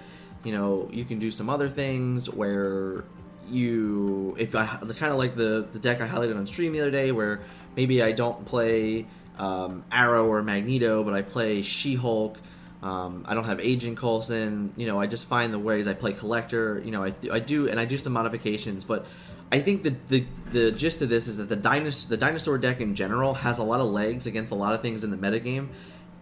You 0.44 0.52
know, 0.52 0.90
you 0.92 1.04
can 1.04 1.18
do 1.18 1.30
some 1.30 1.48
other 1.48 1.68
things 1.68 2.28
where 2.28 3.04
you, 3.48 4.34
if 4.38 4.54
I 4.54 4.66
kind 4.66 5.12
of 5.12 5.18
like 5.18 5.36
the 5.36 5.66
the 5.70 5.78
deck 5.78 6.00
I 6.00 6.08
highlighted 6.08 6.36
on 6.36 6.46
stream 6.46 6.72
the 6.72 6.80
other 6.80 6.90
day, 6.90 7.12
where 7.12 7.40
maybe 7.76 8.02
I 8.02 8.12
don't 8.12 8.44
play 8.44 9.06
um, 9.38 9.84
Aero 9.92 10.26
or 10.26 10.42
Magneto, 10.42 11.04
but 11.04 11.14
I 11.14 11.22
play 11.22 11.62
She 11.62 11.94
Hulk. 11.94 12.38
Um, 12.86 13.24
I 13.26 13.34
don't 13.34 13.46
have 13.46 13.58
Agent 13.58 13.98
Coulson. 13.98 14.72
You 14.76 14.86
know, 14.86 15.00
I 15.00 15.08
just 15.08 15.26
find 15.26 15.52
the 15.52 15.58
ways 15.58 15.88
I 15.88 15.94
play 15.94 16.12
Collector. 16.12 16.80
You 16.84 16.92
know, 16.92 17.02
I, 17.02 17.12
I 17.32 17.40
do 17.40 17.68
and 17.68 17.80
I 17.80 17.84
do 17.84 17.98
some 17.98 18.12
modifications, 18.12 18.84
but 18.84 19.06
I 19.50 19.58
think 19.58 19.82
the, 19.82 19.96
the 20.08 20.24
the 20.52 20.70
gist 20.70 21.02
of 21.02 21.08
this 21.08 21.26
is 21.26 21.38
that 21.38 21.48
the 21.48 21.56
dinosaur 21.56 22.08
the 22.10 22.16
dinosaur 22.16 22.58
deck 22.58 22.80
in 22.80 22.94
general 22.94 23.34
has 23.34 23.58
a 23.58 23.64
lot 23.64 23.80
of 23.80 23.88
legs 23.88 24.26
against 24.26 24.52
a 24.52 24.54
lot 24.54 24.72
of 24.72 24.82
things 24.82 25.02
in 25.02 25.10
the 25.10 25.16
metagame 25.16 25.66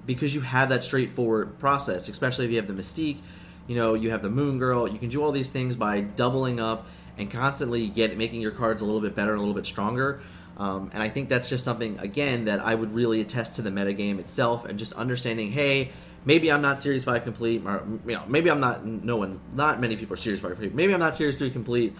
because 0.06 0.34
you 0.34 0.40
have 0.40 0.70
that 0.70 0.82
straightforward 0.82 1.58
process, 1.58 2.08
especially 2.08 2.46
if 2.46 2.50
you 2.50 2.56
have 2.56 2.66
the 2.66 2.72
Mystique, 2.72 3.18
you 3.66 3.76
know, 3.76 3.92
you 3.92 4.10
have 4.10 4.22
the 4.22 4.30
Moon 4.30 4.58
Girl, 4.58 4.88
you 4.88 4.98
can 4.98 5.10
do 5.10 5.22
all 5.22 5.32
these 5.32 5.50
things 5.50 5.76
by 5.76 6.00
doubling 6.00 6.60
up 6.60 6.86
and 7.18 7.30
constantly 7.30 7.88
get 7.88 8.16
making 8.16 8.40
your 8.40 8.52
cards 8.52 8.80
a 8.80 8.86
little 8.86 9.02
bit 9.02 9.14
better, 9.14 9.34
a 9.34 9.38
little 9.38 9.54
bit 9.54 9.66
stronger. 9.66 10.22
Um, 10.56 10.90
and 10.94 11.02
I 11.02 11.10
think 11.10 11.28
that's 11.28 11.50
just 11.50 11.62
something 11.62 11.98
again 11.98 12.46
that 12.46 12.60
I 12.60 12.74
would 12.74 12.94
really 12.94 13.20
attest 13.20 13.56
to 13.56 13.62
the 13.62 13.70
metagame 13.70 14.18
itself 14.18 14.64
and 14.64 14.78
just 14.78 14.94
understanding, 14.94 15.52
hey, 15.52 15.92
maybe 16.24 16.50
I'm 16.50 16.62
not 16.62 16.80
Series 16.80 17.04
Five 17.04 17.24
complete, 17.24 17.62
or 17.64 17.82
you 18.06 18.14
know, 18.14 18.22
maybe 18.28 18.50
I'm 18.50 18.60
not. 18.60 18.84
No 18.84 19.16
one, 19.16 19.40
not 19.54 19.80
many 19.80 19.96
people 19.96 20.14
are 20.14 20.18
Series 20.18 20.40
Five 20.40 20.52
complete. 20.52 20.74
Maybe 20.74 20.92
I'm 20.92 21.00
not 21.00 21.16
Series 21.16 21.38
Three 21.38 21.50
complete, 21.50 21.94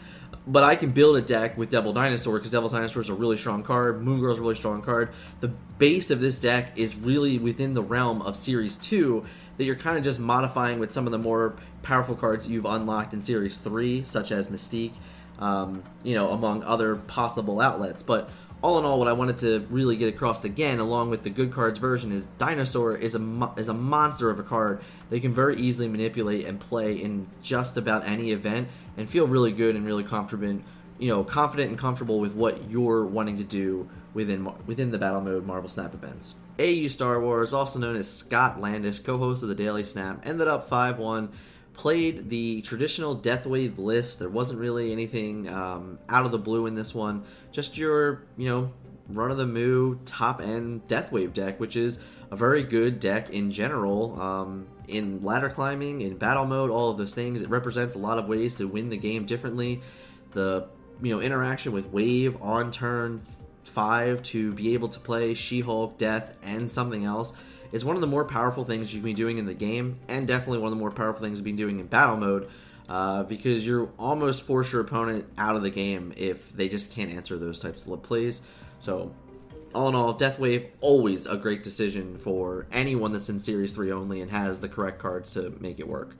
but 0.47 0.65
I 0.65 0.77
can 0.77 0.91
build 0.91 1.17
a 1.17 1.23
deck 1.23 1.57
with 1.57 1.71
Devil 1.71 1.93
Dinosaur 1.93 2.39
because 2.39 2.53
Devil 2.53 2.69
Dinosaur 2.69 3.03
is 3.03 3.09
a 3.09 3.15
really 3.15 3.39
strong 3.39 3.63
card. 3.63 4.03
Moon 4.03 4.21
Girl 4.21 4.33
is 4.33 4.39
a 4.39 4.43
really 4.43 4.55
strong 4.55 4.83
card. 4.83 5.11
The 5.41 5.49
base 5.49 6.11
of 6.11 6.21
this 6.21 6.39
deck 6.39 6.73
is 6.77 6.97
really 6.97 7.39
within 7.39 7.75
the 7.75 7.83
realm 7.83 8.23
of 8.23 8.37
Series 8.37 8.77
Two 8.77 9.25
that 9.57 9.65
you're 9.65 9.77
kind 9.77 9.97
of 9.97 10.03
just 10.03 10.19
modifying 10.19 10.79
with 10.79 10.91
some 10.93 11.07
of 11.07 11.13
the 11.13 11.19
more 11.19 11.55
powerful 11.83 12.17
cards 12.17 12.49
you've 12.49 12.65
unlocked 12.65 13.13
in 13.13 13.21
Series 13.21 13.59
Three, 13.59 14.03
such 14.03 14.33
as 14.33 14.49
Mystique. 14.49 14.93
Um, 15.37 15.83
you 16.05 16.15
know, 16.15 16.31
among 16.31 16.63
other 16.63 16.95
possible 16.95 17.61
outlets, 17.61 18.05
but 18.05 18.31
all 18.65 18.79
in 18.79 18.87
all, 18.87 18.99
what 18.99 19.09
I 19.09 19.13
wanted 19.13 19.37
to 19.39 19.67
really 19.69 19.95
get 19.95 20.09
across 20.09 20.43
again, 20.43 20.79
along 20.79 21.11
with 21.11 21.23
the 21.23 21.29
good 21.29 21.53
cards 21.53 21.79
version, 21.79 22.11
is 22.13 22.29
Dinosaur 22.39 22.97
is 22.97 23.15
a 23.15 23.53
is 23.59 23.69
a 23.69 23.75
monster 23.75 24.31
of 24.31 24.39
a 24.39 24.43
card 24.43 24.81
you 25.11 25.21
can 25.21 25.35
very 25.35 25.55
easily 25.57 25.87
manipulate 25.87 26.47
and 26.47 26.59
play 26.59 26.95
in 26.95 27.27
just 27.43 27.77
about 27.77 28.07
any 28.07 28.33
event, 28.33 28.69
and 28.97 29.07
feel 29.07 29.27
really 29.27 29.53
good 29.53 29.77
and 29.77 29.85
really 29.85 30.03
confident, 30.03 30.65
you 30.99 31.09
know, 31.09 31.23
confident 31.23 31.69
and 31.69 31.79
comfortable 31.79 32.19
with 32.19 32.33
what 32.33 32.71
you're 32.71 33.05
wanting 33.05 33.37
to 33.37 33.45
do 33.45 33.87
within 34.15 34.51
within 34.65 34.91
the 34.91 34.99
battle 34.99 35.21
mode 35.21 35.45
Marvel 35.45 35.69
Snap 35.69 35.93
events. 35.93 36.35
AU 36.59 36.89
Star 36.89 37.21
Wars, 37.21 37.53
also 37.53 37.79
known 37.79 37.97
as 37.97 38.11
Scott 38.11 38.59
Landis, 38.59 38.99
co-host 38.99 39.43
of 39.43 39.51
the 39.51 39.55
Daily 39.55 39.85
Snap, 39.85 40.25
ended 40.25 40.49
up 40.49 40.71
five 40.71 40.99
one 40.99 41.29
played 41.75 42.31
the 42.31 42.63
traditional 42.63 43.17
Deathwave 43.17 43.79
list. 43.79 44.19
There 44.19 44.29
wasn't 44.29 44.61
really 44.61 44.93
anything 44.93 45.49
um, 45.49 45.99
out 46.09 46.25
of 46.25 46.33
the 46.33 46.39
blue 46.39 46.67
in 46.67 46.75
this 46.75 46.95
one. 46.95 47.25
Just 47.53 47.77
your, 47.77 48.23
you 48.37 48.49
know, 48.49 48.73
run 49.09 49.31
of 49.31 49.37
the 49.37 49.47
moo 49.47 49.99
top 50.07 50.41
end 50.41 50.87
Deathwave 50.89 51.35
deck, 51.35 51.61
which 51.61 51.77
is 51.77 52.01
a 52.31 52.37
very 52.37 52.63
good 52.63 53.01
deck 53.01 53.31
in 53.31 53.51
general. 53.51 54.21
Um, 54.21 54.67
in 54.89 55.23
ladder 55.23 55.49
climbing, 55.49 56.03
in 56.03 56.17
battle 56.17 56.45
mode, 56.45 56.71
all 56.71 56.91
of 56.91 56.99
those 56.99 57.15
things. 57.15 57.43
It 57.43 57.49
represents 57.49 57.95
a 57.95 57.99
lot 57.99 58.19
of 58.19 58.27
ways 58.27 58.57
to 58.59 58.67
win 58.67 58.91
the 58.91 58.97
game 58.97 59.27
differently. 59.27 59.83
The 60.33 60.69
you 61.03 61.15
know 61.15 61.21
interaction 61.21 61.73
with 61.73 61.87
wave 61.87 62.41
on 62.41 62.71
turn 62.71 63.23
five 63.65 64.23
to 64.23 64.53
be 64.53 64.75
able 64.75 64.89
to 64.91 65.01
play 65.01 65.35
She-Hulk, 65.35 65.99
Death, 65.99 66.35
and 66.43 66.71
something 66.71 67.05
else 67.05 67.33
is 67.75 67.85
one 67.85 67.97
of 67.97 68.01
the 68.01 68.07
more 68.07 68.25
powerful 68.25 68.63
things 68.63 68.95
you 68.95 69.01
can 69.01 69.05
be 69.05 69.15
doing 69.15 69.39
in 69.39 69.47
the 69.47 69.55
game, 69.55 69.99
and 70.07 70.29
definitely 70.29 70.59
one 70.59 70.69
of 70.69 70.71
the 70.71 70.81
more 70.81 70.93
powerful 70.93 71.21
things 71.21 71.39
you've 71.39 71.45
been 71.45 71.57
doing 71.57 71.81
in 71.81 71.87
battle 71.87 72.17
mode. 72.17 72.49
Uh, 72.89 73.23
because 73.23 73.67
you're 73.67 73.89
almost 73.99 74.43
force 74.43 74.71
your 74.71 74.83
opponent 74.83 75.27
out 75.39 75.57
of 75.57 75.63
the 75.63 75.71
game 75.71 76.13
if 76.19 76.53
they 76.53 76.69
just 76.69 76.93
can't 76.93 77.11
answer 77.11 77.39
those 77.39 77.59
types 77.59 77.87
of 77.87 78.03
plays. 78.03 78.43
So, 78.79 79.13
all 79.75 79.89
in 79.89 79.95
all, 79.95 80.13
Death 80.13 80.39
Wave 80.39 80.67
always 80.83 81.27
a 81.27 81.37
great 81.37 81.63
decision 81.65 82.19
for 82.19 82.67
anyone 82.71 83.11
that's 83.11 83.31
in 83.31 83.41
Series 83.41 83.73
3 83.73 83.91
only 83.91 84.21
and 84.21 84.31
has 84.31 84.61
the 84.61 84.69
correct 84.69 84.99
cards 84.99 85.33
to 85.33 85.57
make 85.61 85.81
it 85.81 85.89
work. 85.89 86.15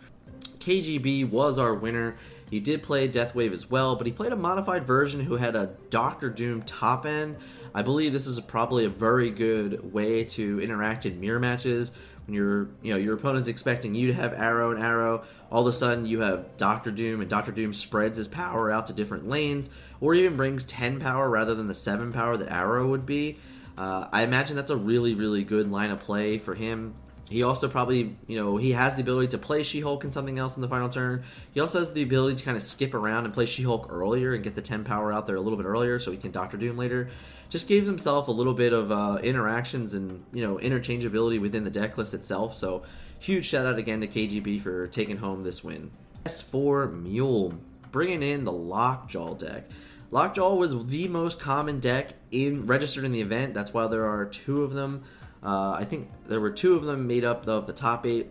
KGB 0.59 1.31
was 1.31 1.59
our 1.59 1.75
winner. 1.75 2.17
He 2.55 2.61
did 2.61 2.85
play 2.85 3.09
Deathwave 3.09 3.51
as 3.51 3.69
well, 3.69 3.97
but 3.97 4.07
he 4.07 4.13
played 4.13 4.31
a 4.31 4.37
modified 4.37 4.87
version 4.87 5.19
who 5.19 5.35
had 5.35 5.57
a 5.57 5.75
Doctor 5.91 6.31
Doom 6.31 6.63
top 6.63 7.05
end. 7.05 7.37
I 7.75 7.83
believe 7.83 8.13
this 8.13 8.29
is 8.29 8.39
probably 8.39 8.85
a 8.85 8.89
very 8.89 9.33
good 9.33 9.93
way 9.93 10.23
to 10.23 10.61
interact 10.61 11.05
in 11.05 11.19
mirror 11.19 11.41
matches 11.41 11.91
when 12.25 12.37
you're, 12.37 12.69
you 12.81 12.93
know, 12.93 12.97
your 12.97 13.15
opponent's 13.15 13.49
expecting 13.49 13.97
you 13.97 14.07
to 14.07 14.15
have 14.15 14.35
Aero 14.35 14.71
and 14.71 14.81
Aero. 14.81 15.25
All 15.51 15.63
of 15.63 15.67
a 15.67 15.73
sudden, 15.73 16.07
you 16.07 16.21
have 16.21 16.57
Doctor 16.57 16.93
Doom, 16.93 17.21
and 17.21 17.29
Doctor 17.29 17.51
Doom 17.51 17.75
spreads 17.75 18.19
his 18.19 18.29
power 18.29 18.71
out 18.71 18.87
to 18.87 18.93
different 18.93 19.27
lanes, 19.27 19.69
or 20.01 20.15
even 20.15 20.37
brings 20.37 20.65
10 20.65 21.01
power 21.01 21.29
rather 21.29 21.57
than 21.57 21.67
the 21.67 21.75
7 21.75 22.13
power 22.13 22.37
that 22.37 22.53
Aero 22.53 22.87
would 22.87 23.05
be. 23.05 23.37
Uh, 23.77 24.07
I 24.13 24.23
imagine 24.23 24.55
that's 24.55 24.71
a 24.71 24.77
really, 24.77 25.17
really 25.17 25.43
good 25.43 25.73
line 25.73 25.91
of 25.91 25.99
play 25.99 26.39
for 26.39 26.55
him. 26.55 26.95
He 27.35 27.43
also 27.43 27.69
probably, 27.69 28.17
you 28.29 28.39
know, 28.39 28.57
he 28.57 28.71
has 28.71 28.95
the 28.95 29.01
ability 29.01 29.27
to 29.29 29.39
play 29.39 29.65
She 29.65 29.81
Hulk 29.81 30.05
and 30.05 30.15
something 30.15 30.39
else 30.39 30.55
in 30.55 30.63
the 30.63 30.69
final 30.69 30.89
turn. 30.89 31.25
He 31.51 31.59
also 31.59 31.81
has 31.81 31.93
the 31.93 32.05
ability 32.05 32.37
to 32.37 32.45
kind 32.45 32.57
of 32.57 32.63
skip 32.63 32.95
around 32.95 33.25
and 33.25 33.35
play 33.35 33.45
She 33.45 33.65
Hulk 33.65 33.89
earlier 33.91 34.35
and 34.35 34.45
get 34.45 34.55
the 34.55 34.63
10 34.63 34.85
power 34.85 35.13
out 35.13 35.27
there 35.27 35.35
a 35.35 35.41
little 35.41 35.57
bit 35.57 35.67
earlier 35.67 35.99
so 35.99 36.13
he 36.13 36.17
can 36.17 36.31
Doctor 36.31 36.57
Doom 36.57 36.77
later. 36.77 37.11
Just 37.49 37.67
gave 37.67 37.87
himself 37.87 38.29
a 38.29 38.31
little 38.31 38.55
bit 38.55 38.73
of 38.73 38.93
uh, 38.93 39.19
interactions 39.21 39.95
and, 39.95 40.25
you 40.33 40.47
know, 40.47 40.59
interchangeability 40.59 41.41
within 41.41 41.65
the 41.65 41.71
deck 41.71 41.99
list 41.99 42.15
itself. 42.15 42.55
So, 42.55 42.85
huge 43.19 43.47
shout 43.47 43.67
out 43.67 43.81
again 43.81 44.01
to 44.03 44.07
KGB 44.07 44.63
for 44.63 44.87
taking 44.87 45.17
home 45.17 45.43
this 45.43 45.65
win. 45.65 45.91
S4 46.27 47.03
Mule, 47.03 47.55
bringing 47.91 48.23
in 48.23 48.45
the 48.45 48.53
Lockjaw 48.53 49.35
deck. 49.35 49.65
Lockjaw 50.13 50.55
was 50.55 50.87
the 50.87 51.09
most 51.09 51.41
common 51.41 51.81
deck 51.81 52.11
in 52.31 52.67
registered 52.67 53.03
in 53.03 53.11
the 53.11 53.23
event. 53.23 53.55
That's 53.55 53.75
why 53.75 53.89
there 53.89 54.07
are 54.07 54.25
two 54.25 54.63
of 54.63 54.73
them. 54.73 55.03
Uh, 55.45 55.73
I 55.73 55.85
think 55.85 56.11
there 56.27 56.41
were 56.41 56.51
two 56.51 56.75
of 56.75 56.85
them 56.85 57.07
made 57.07 57.25
up 57.25 57.47
of 57.47 57.67
the 57.67 57.73
top 57.73 58.07
eight. 58.07 58.31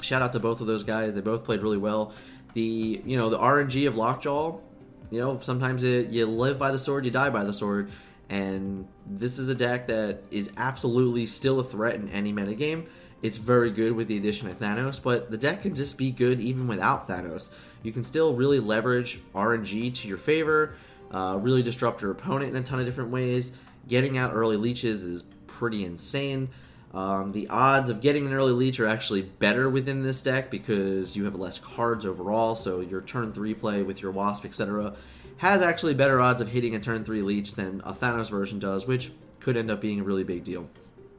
Shout 0.00 0.22
out 0.22 0.32
to 0.32 0.40
both 0.40 0.60
of 0.60 0.66
those 0.66 0.84
guys; 0.84 1.14
they 1.14 1.20
both 1.20 1.44
played 1.44 1.62
really 1.62 1.78
well. 1.78 2.12
The 2.54 3.02
you 3.04 3.16
know 3.16 3.30
the 3.30 3.38
RNG 3.38 3.88
of 3.88 3.96
Lockjaw, 3.96 4.58
you 5.10 5.20
know 5.20 5.40
sometimes 5.42 5.82
it, 5.82 6.08
you 6.10 6.26
live 6.26 6.58
by 6.58 6.70
the 6.70 6.78
sword, 6.78 7.04
you 7.04 7.10
die 7.10 7.30
by 7.30 7.44
the 7.44 7.52
sword, 7.52 7.90
and 8.28 8.86
this 9.06 9.38
is 9.38 9.48
a 9.48 9.54
deck 9.54 9.88
that 9.88 10.22
is 10.30 10.52
absolutely 10.56 11.26
still 11.26 11.58
a 11.58 11.64
threat 11.64 11.96
in 11.96 12.08
any 12.10 12.32
metagame. 12.32 12.86
It's 13.20 13.36
very 13.36 13.72
good 13.72 13.92
with 13.92 14.06
the 14.06 14.16
addition 14.16 14.46
of 14.46 14.60
Thanos, 14.60 15.02
but 15.02 15.30
the 15.30 15.38
deck 15.38 15.62
can 15.62 15.74
just 15.74 15.98
be 15.98 16.12
good 16.12 16.40
even 16.40 16.68
without 16.68 17.08
Thanos. 17.08 17.52
You 17.82 17.90
can 17.90 18.04
still 18.04 18.34
really 18.34 18.60
leverage 18.60 19.20
RNG 19.34 19.92
to 19.94 20.08
your 20.08 20.18
favor, 20.18 20.76
uh, 21.10 21.36
really 21.40 21.64
disrupt 21.64 22.02
your 22.02 22.12
opponent 22.12 22.54
in 22.54 22.56
a 22.56 22.64
ton 22.64 22.78
of 22.78 22.86
different 22.86 23.10
ways. 23.10 23.52
Getting 23.88 24.18
out 24.18 24.34
early 24.34 24.56
leeches 24.56 25.02
is 25.02 25.24
pretty 25.58 25.84
insane. 25.84 26.48
Um, 26.94 27.32
the 27.32 27.48
odds 27.48 27.90
of 27.90 28.00
getting 28.00 28.26
an 28.26 28.32
early 28.32 28.52
leech 28.52 28.80
are 28.80 28.86
actually 28.86 29.22
better 29.22 29.68
within 29.68 30.02
this 30.02 30.22
deck 30.22 30.50
because 30.50 31.16
you 31.16 31.24
have 31.24 31.34
less 31.34 31.58
cards 31.58 32.06
overall. 32.06 32.54
So 32.54 32.80
your 32.80 33.02
turn 33.02 33.32
three 33.32 33.54
play 33.54 33.82
with 33.82 34.00
your 34.00 34.12
Wasp, 34.12 34.44
etc., 34.44 34.94
has 35.38 35.60
actually 35.60 35.94
better 35.94 36.20
odds 36.20 36.40
of 36.40 36.48
hitting 36.48 36.74
a 36.74 36.80
turn 36.80 37.04
three 37.04 37.22
leech 37.22 37.54
than 37.54 37.80
a 37.84 37.92
Thanos 37.92 38.30
version 38.30 38.58
does, 38.58 38.86
which 38.86 39.12
could 39.40 39.56
end 39.56 39.70
up 39.70 39.80
being 39.80 40.00
a 40.00 40.02
really 40.02 40.24
big 40.24 40.44
deal. 40.44 40.68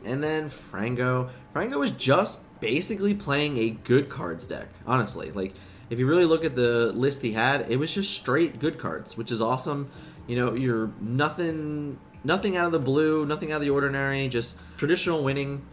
And 0.04 0.24
then 0.24 0.50
Frango. 0.50 1.30
Frango 1.54 1.84
is 1.84 1.92
just 1.92 2.42
basically 2.60 3.14
playing 3.14 3.58
a 3.58 3.70
good 3.70 4.10
cards 4.10 4.48
deck, 4.48 4.70
honestly. 4.86 5.32
Like, 5.32 5.54
if 5.90 6.00
you 6.00 6.08
really 6.08 6.26
look 6.26 6.46
at 6.46 6.56
the 6.56 6.92
list 6.94 7.22
he 7.22 7.34
had, 7.34 7.70
it 7.70 7.78
was 7.78 7.94
just 7.94 8.14
straight 8.14 8.60
good 8.60 8.78
cards, 8.78 9.18
which 9.18 9.32
is 9.32 9.42
awesome. 9.42 9.90
You 10.28 10.36
know, 10.36 10.54
you're 10.54 10.92
nothing 11.00 11.98
nothing 12.24 12.58
out 12.58 12.66
of 12.66 12.72
the 12.72 12.80
blue, 12.80 13.26
nothing 13.26 13.52
out 13.52 13.58
of 13.58 13.62
the 13.62 13.70
ordinary, 13.70 14.28
just 14.28 14.58
traditional 14.78 15.24
winning 15.24 15.66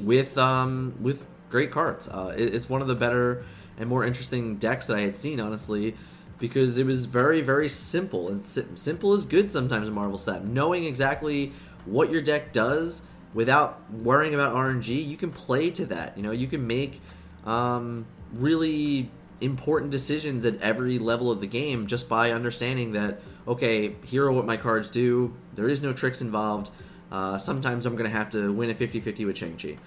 with 0.00 0.36
um, 0.38 0.94
with 1.00 1.26
great 1.50 1.70
cards. 1.70 2.08
Uh, 2.08 2.34
it, 2.36 2.54
it's 2.54 2.68
one 2.68 2.82
of 2.82 2.88
the 2.88 2.94
better 2.94 3.44
and 3.76 3.88
more 3.88 4.04
interesting 4.04 4.56
decks 4.56 4.86
that 4.86 4.96
I 4.96 5.00
had 5.02 5.16
seen, 5.16 5.40
honestly, 5.40 5.96
because 6.38 6.78
it 6.78 6.86
was 6.86 7.06
very 7.06 7.40
very 7.40 7.68
simple 7.68 8.28
and 8.28 8.44
si- 8.44 8.66
simple 8.74 9.14
is 9.14 9.24
good 9.24 9.50
sometimes 9.50 9.88
in 9.88 9.94
Marvel 9.94 10.18
Snap. 10.18 10.42
Knowing 10.42 10.84
exactly 10.84 11.52
what 11.84 12.10
your 12.10 12.22
deck 12.22 12.52
does 12.52 13.02
without 13.34 13.80
worrying 13.90 14.34
about 14.34 14.54
RNG, 14.54 15.06
you 15.06 15.16
can 15.16 15.30
play 15.30 15.70
to 15.70 15.86
that. 15.86 16.16
You 16.16 16.22
know, 16.22 16.32
you 16.32 16.46
can 16.46 16.66
make 16.66 17.00
um, 17.44 18.06
really 18.32 19.10
important 19.40 19.90
decisions 19.90 20.44
at 20.44 20.60
every 20.60 20.98
level 20.98 21.30
of 21.30 21.40
the 21.40 21.46
game 21.46 21.86
just 21.86 22.08
by 22.08 22.32
understanding 22.32 22.92
that 22.92 23.20
okay, 23.46 23.96
here 24.04 24.24
are 24.26 24.32
what 24.32 24.44
my 24.44 24.56
cards 24.56 24.90
do. 24.90 25.34
There 25.54 25.68
is 25.68 25.80
no 25.80 25.92
tricks 25.92 26.20
involved. 26.20 26.70
Uh, 27.10 27.38
sometimes 27.38 27.86
I'm 27.86 27.96
to 27.96 28.10
have 28.10 28.30
to 28.32 28.52
win 28.52 28.68
a 28.68 28.74
50 28.74 29.00
50 29.00 29.24
with 29.24 29.38
Shang-Chi. 29.38 29.78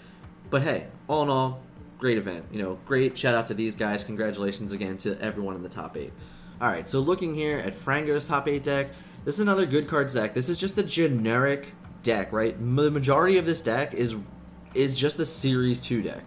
But 0.49 0.63
hey, 0.63 0.87
all 1.07 1.23
in 1.23 1.29
all, 1.29 1.61
great 1.99 2.17
event. 2.17 2.45
You 2.51 2.61
know, 2.61 2.79
great 2.85 3.17
shout 3.17 3.35
out 3.35 3.47
to 3.47 3.53
these 3.53 3.75
guys. 3.75 4.03
Congratulations 4.03 4.71
again 4.71 4.97
to 4.97 5.19
everyone 5.21 5.55
in 5.55 5.63
the 5.63 5.69
top 5.69 5.95
eight. 5.95 6.11
All 6.59 6.67
right, 6.67 6.87
so 6.87 6.99
looking 6.99 7.35
here 7.35 7.57
at 7.57 7.73
Frango's 7.73 8.27
top 8.27 8.47
eight 8.47 8.63
deck, 8.63 8.89
this 9.23 9.35
is 9.35 9.41
another 9.41 9.65
good 9.65 9.87
cards 9.87 10.15
deck. 10.15 10.33
This 10.33 10.49
is 10.49 10.57
just 10.57 10.77
a 10.77 10.83
generic 10.83 11.73
deck, 12.03 12.31
right? 12.31 12.57
The 12.57 12.91
majority 12.91 13.37
of 13.37 13.45
this 13.45 13.61
deck 13.61 13.93
is 13.93 14.15
is 14.73 14.97
just 14.97 15.19
a 15.19 15.25
Series 15.25 15.83
2 15.83 16.01
deck. 16.01 16.25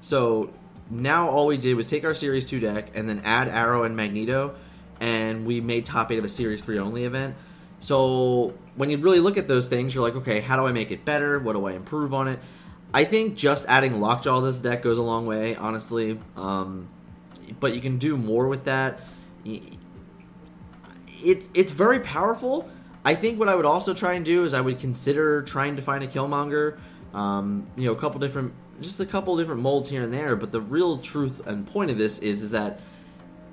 So 0.00 0.52
now 0.90 1.30
all 1.30 1.46
we 1.46 1.56
did 1.56 1.74
was 1.74 1.86
take 1.86 2.04
our 2.04 2.14
Series 2.14 2.48
2 2.48 2.60
deck 2.60 2.96
and 2.96 3.08
then 3.08 3.22
add 3.24 3.48
Aero 3.48 3.84
and 3.84 3.96
Magneto 3.96 4.54
and 5.00 5.46
we 5.46 5.60
made 5.60 5.86
top 5.86 6.12
eight 6.12 6.18
of 6.18 6.24
a 6.24 6.28
Series 6.28 6.62
3 6.62 6.78
only 6.78 7.04
event. 7.04 7.34
So 7.80 8.52
when 8.76 8.90
you 8.90 8.98
really 8.98 9.20
look 9.20 9.38
at 9.38 9.48
those 9.48 9.68
things, 9.68 9.94
you're 9.94 10.04
like, 10.04 10.16
okay, 10.16 10.40
how 10.40 10.56
do 10.56 10.66
I 10.66 10.72
make 10.72 10.90
it 10.90 11.04
better? 11.04 11.38
What 11.38 11.54
do 11.54 11.66
I 11.66 11.72
improve 11.72 12.12
on 12.12 12.28
it? 12.28 12.38
I 12.92 13.04
think 13.04 13.36
just 13.36 13.64
adding 13.66 14.00
Lockjaw 14.00 14.40
to 14.40 14.46
this 14.46 14.60
deck 14.60 14.82
goes 14.82 14.98
a 14.98 15.02
long 15.02 15.24
way, 15.26 15.56
honestly. 15.56 16.20
Um, 16.36 16.88
but 17.58 17.74
you 17.74 17.80
can 17.80 17.98
do 17.98 18.16
more 18.16 18.48
with 18.48 18.64
that. 18.64 19.00
It's 21.22 21.48
it's 21.54 21.72
very 21.72 22.00
powerful. 22.00 22.68
I 23.04 23.14
think 23.14 23.38
what 23.38 23.48
I 23.48 23.54
would 23.54 23.64
also 23.64 23.94
try 23.94 24.14
and 24.14 24.24
do 24.24 24.44
is 24.44 24.52
I 24.52 24.60
would 24.60 24.78
consider 24.78 25.42
trying 25.42 25.76
to 25.76 25.82
find 25.82 26.04
a 26.04 26.06
Killmonger. 26.06 26.78
Um, 27.14 27.66
you 27.76 27.86
know, 27.86 27.92
a 27.92 27.96
couple 27.96 28.20
different, 28.20 28.52
just 28.80 29.00
a 29.00 29.06
couple 29.06 29.36
different 29.36 29.62
molds 29.62 29.88
here 29.88 30.02
and 30.02 30.12
there. 30.12 30.36
But 30.36 30.52
the 30.52 30.60
real 30.60 30.98
truth 30.98 31.46
and 31.46 31.66
point 31.66 31.90
of 31.90 31.98
this 31.98 32.18
is 32.18 32.42
is 32.42 32.50
that 32.52 32.80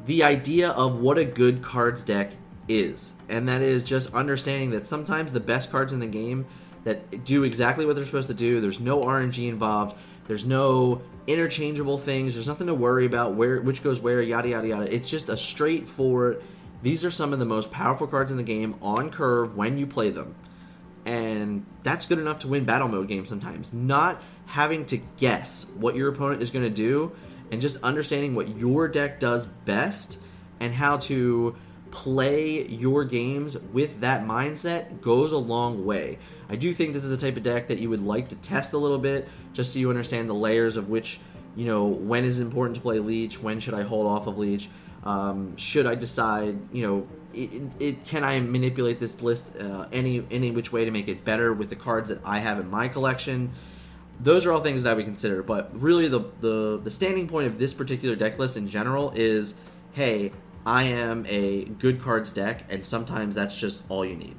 the 0.05 0.23
idea 0.23 0.69
of 0.69 0.99
what 0.99 1.17
a 1.17 1.25
good 1.25 1.61
cards 1.61 2.03
deck 2.03 2.31
is. 2.67 3.15
And 3.29 3.47
that 3.49 3.61
is 3.61 3.83
just 3.83 4.13
understanding 4.13 4.71
that 4.71 4.87
sometimes 4.87 5.33
the 5.33 5.39
best 5.39 5.71
cards 5.71 5.93
in 5.93 5.99
the 5.99 6.07
game 6.07 6.45
that 6.83 7.25
do 7.25 7.43
exactly 7.43 7.85
what 7.85 7.95
they're 7.95 8.05
supposed 8.05 8.29
to 8.29 8.33
do, 8.33 8.61
there's 8.61 8.79
no 8.79 9.01
RNG 9.01 9.49
involved, 9.49 9.97
There's 10.27 10.45
no 10.45 11.01
interchangeable 11.25 11.97
things. 11.97 12.33
There's 12.33 12.47
nothing 12.47 12.67
to 12.67 12.73
worry 12.73 13.05
about 13.05 13.35
where 13.35 13.61
which 13.61 13.81
goes 13.83 13.99
where, 13.99 14.21
yada 14.21 14.49
yada 14.49 14.67
yada. 14.67 14.93
It's 14.93 15.09
just 15.09 15.29
a 15.29 15.37
straightforward. 15.37 16.43
These 16.83 17.03
are 17.03 17.11
some 17.11 17.33
of 17.33 17.39
the 17.39 17.45
most 17.45 17.71
powerful 17.71 18.07
cards 18.07 18.31
in 18.31 18.37
the 18.37 18.43
game 18.43 18.75
on 18.81 19.09
curve 19.09 19.55
when 19.55 19.77
you 19.77 19.87
play 19.87 20.09
them. 20.09 20.35
And 21.05 21.65
that's 21.83 22.05
good 22.05 22.19
enough 22.19 22.39
to 22.39 22.47
win 22.49 22.65
battle 22.65 22.89
mode 22.89 23.07
games 23.07 23.29
sometimes. 23.29 23.73
Not 23.73 24.21
having 24.47 24.85
to 24.85 24.97
guess 25.17 25.65
what 25.75 25.95
your 25.95 26.09
opponent 26.09 26.41
is 26.41 26.49
going 26.49 26.63
to 26.63 26.69
do 26.69 27.11
and 27.51 27.61
just 27.61 27.81
understanding 27.83 28.33
what 28.33 28.57
your 28.57 28.87
deck 28.87 29.19
does 29.19 29.45
best 29.45 30.19
and 30.59 30.73
how 30.73 30.97
to 30.97 31.55
play 31.91 32.65
your 32.67 33.05
games 33.05 33.57
with 33.57 34.01
that 34.01 34.23
mindset 34.23 35.01
goes 35.01 35.31
a 35.31 35.37
long 35.37 35.85
way. 35.85 36.17
I 36.49 36.55
do 36.55 36.73
think 36.73 36.93
this 36.93 37.03
is 37.03 37.11
a 37.11 37.17
type 37.17 37.37
of 37.37 37.43
deck 37.43 37.67
that 37.67 37.79
you 37.79 37.89
would 37.89 38.03
like 38.03 38.29
to 38.29 38.35
test 38.37 38.73
a 38.73 38.77
little 38.77 38.97
bit 38.97 39.27
just 39.53 39.73
so 39.73 39.79
you 39.79 39.89
understand 39.89 40.29
the 40.29 40.33
layers 40.33 40.77
of 40.77 40.89
which, 40.89 41.19
you 41.55 41.65
know, 41.65 41.85
when 41.85 42.23
is 42.23 42.39
it 42.39 42.43
important 42.43 42.75
to 42.75 42.81
play 42.81 42.99
Leech, 42.99 43.41
when 43.41 43.59
should 43.59 43.73
I 43.73 43.83
hold 43.83 44.07
off 44.07 44.27
of 44.27 44.37
Leech, 44.37 44.69
um, 45.03 45.55
should 45.57 45.85
I 45.85 45.95
decide, 45.95 46.57
you 46.71 46.85
know, 46.85 47.07
it, 47.33 47.61
it, 47.79 48.05
can 48.05 48.23
I 48.23 48.39
manipulate 48.39 48.99
this 48.99 49.21
list 49.21 49.55
uh, 49.57 49.87
any 49.91 50.25
any 50.31 50.51
which 50.51 50.71
way 50.71 50.85
to 50.85 50.91
make 50.91 51.07
it 51.07 51.23
better 51.23 51.53
with 51.53 51.69
the 51.69 51.75
cards 51.75 52.09
that 52.09 52.19
I 52.25 52.39
have 52.39 52.59
in 52.59 52.69
my 52.69 52.87
collection? 52.87 53.51
Those 54.19 54.45
are 54.45 54.51
all 54.51 54.61
things 54.61 54.83
that 54.83 54.95
would 54.95 55.05
consider, 55.05 55.43
but 55.43 55.69
really 55.79 56.07
the, 56.07 56.21
the 56.39 56.79
the 56.83 56.89
standing 56.89 57.27
point 57.27 57.47
of 57.47 57.59
this 57.59 57.73
particular 57.73 58.15
deck 58.15 58.39
list 58.39 58.57
in 58.57 58.67
general 58.67 59.11
is, 59.15 59.55
hey, 59.93 60.31
I 60.65 60.83
am 60.83 61.25
a 61.29 61.65
good 61.65 62.01
cards 62.01 62.31
deck, 62.33 62.65
and 62.69 62.85
sometimes 62.85 63.35
that's 63.35 63.57
just 63.57 63.83
all 63.89 64.03
you 64.03 64.15
need. 64.15 64.35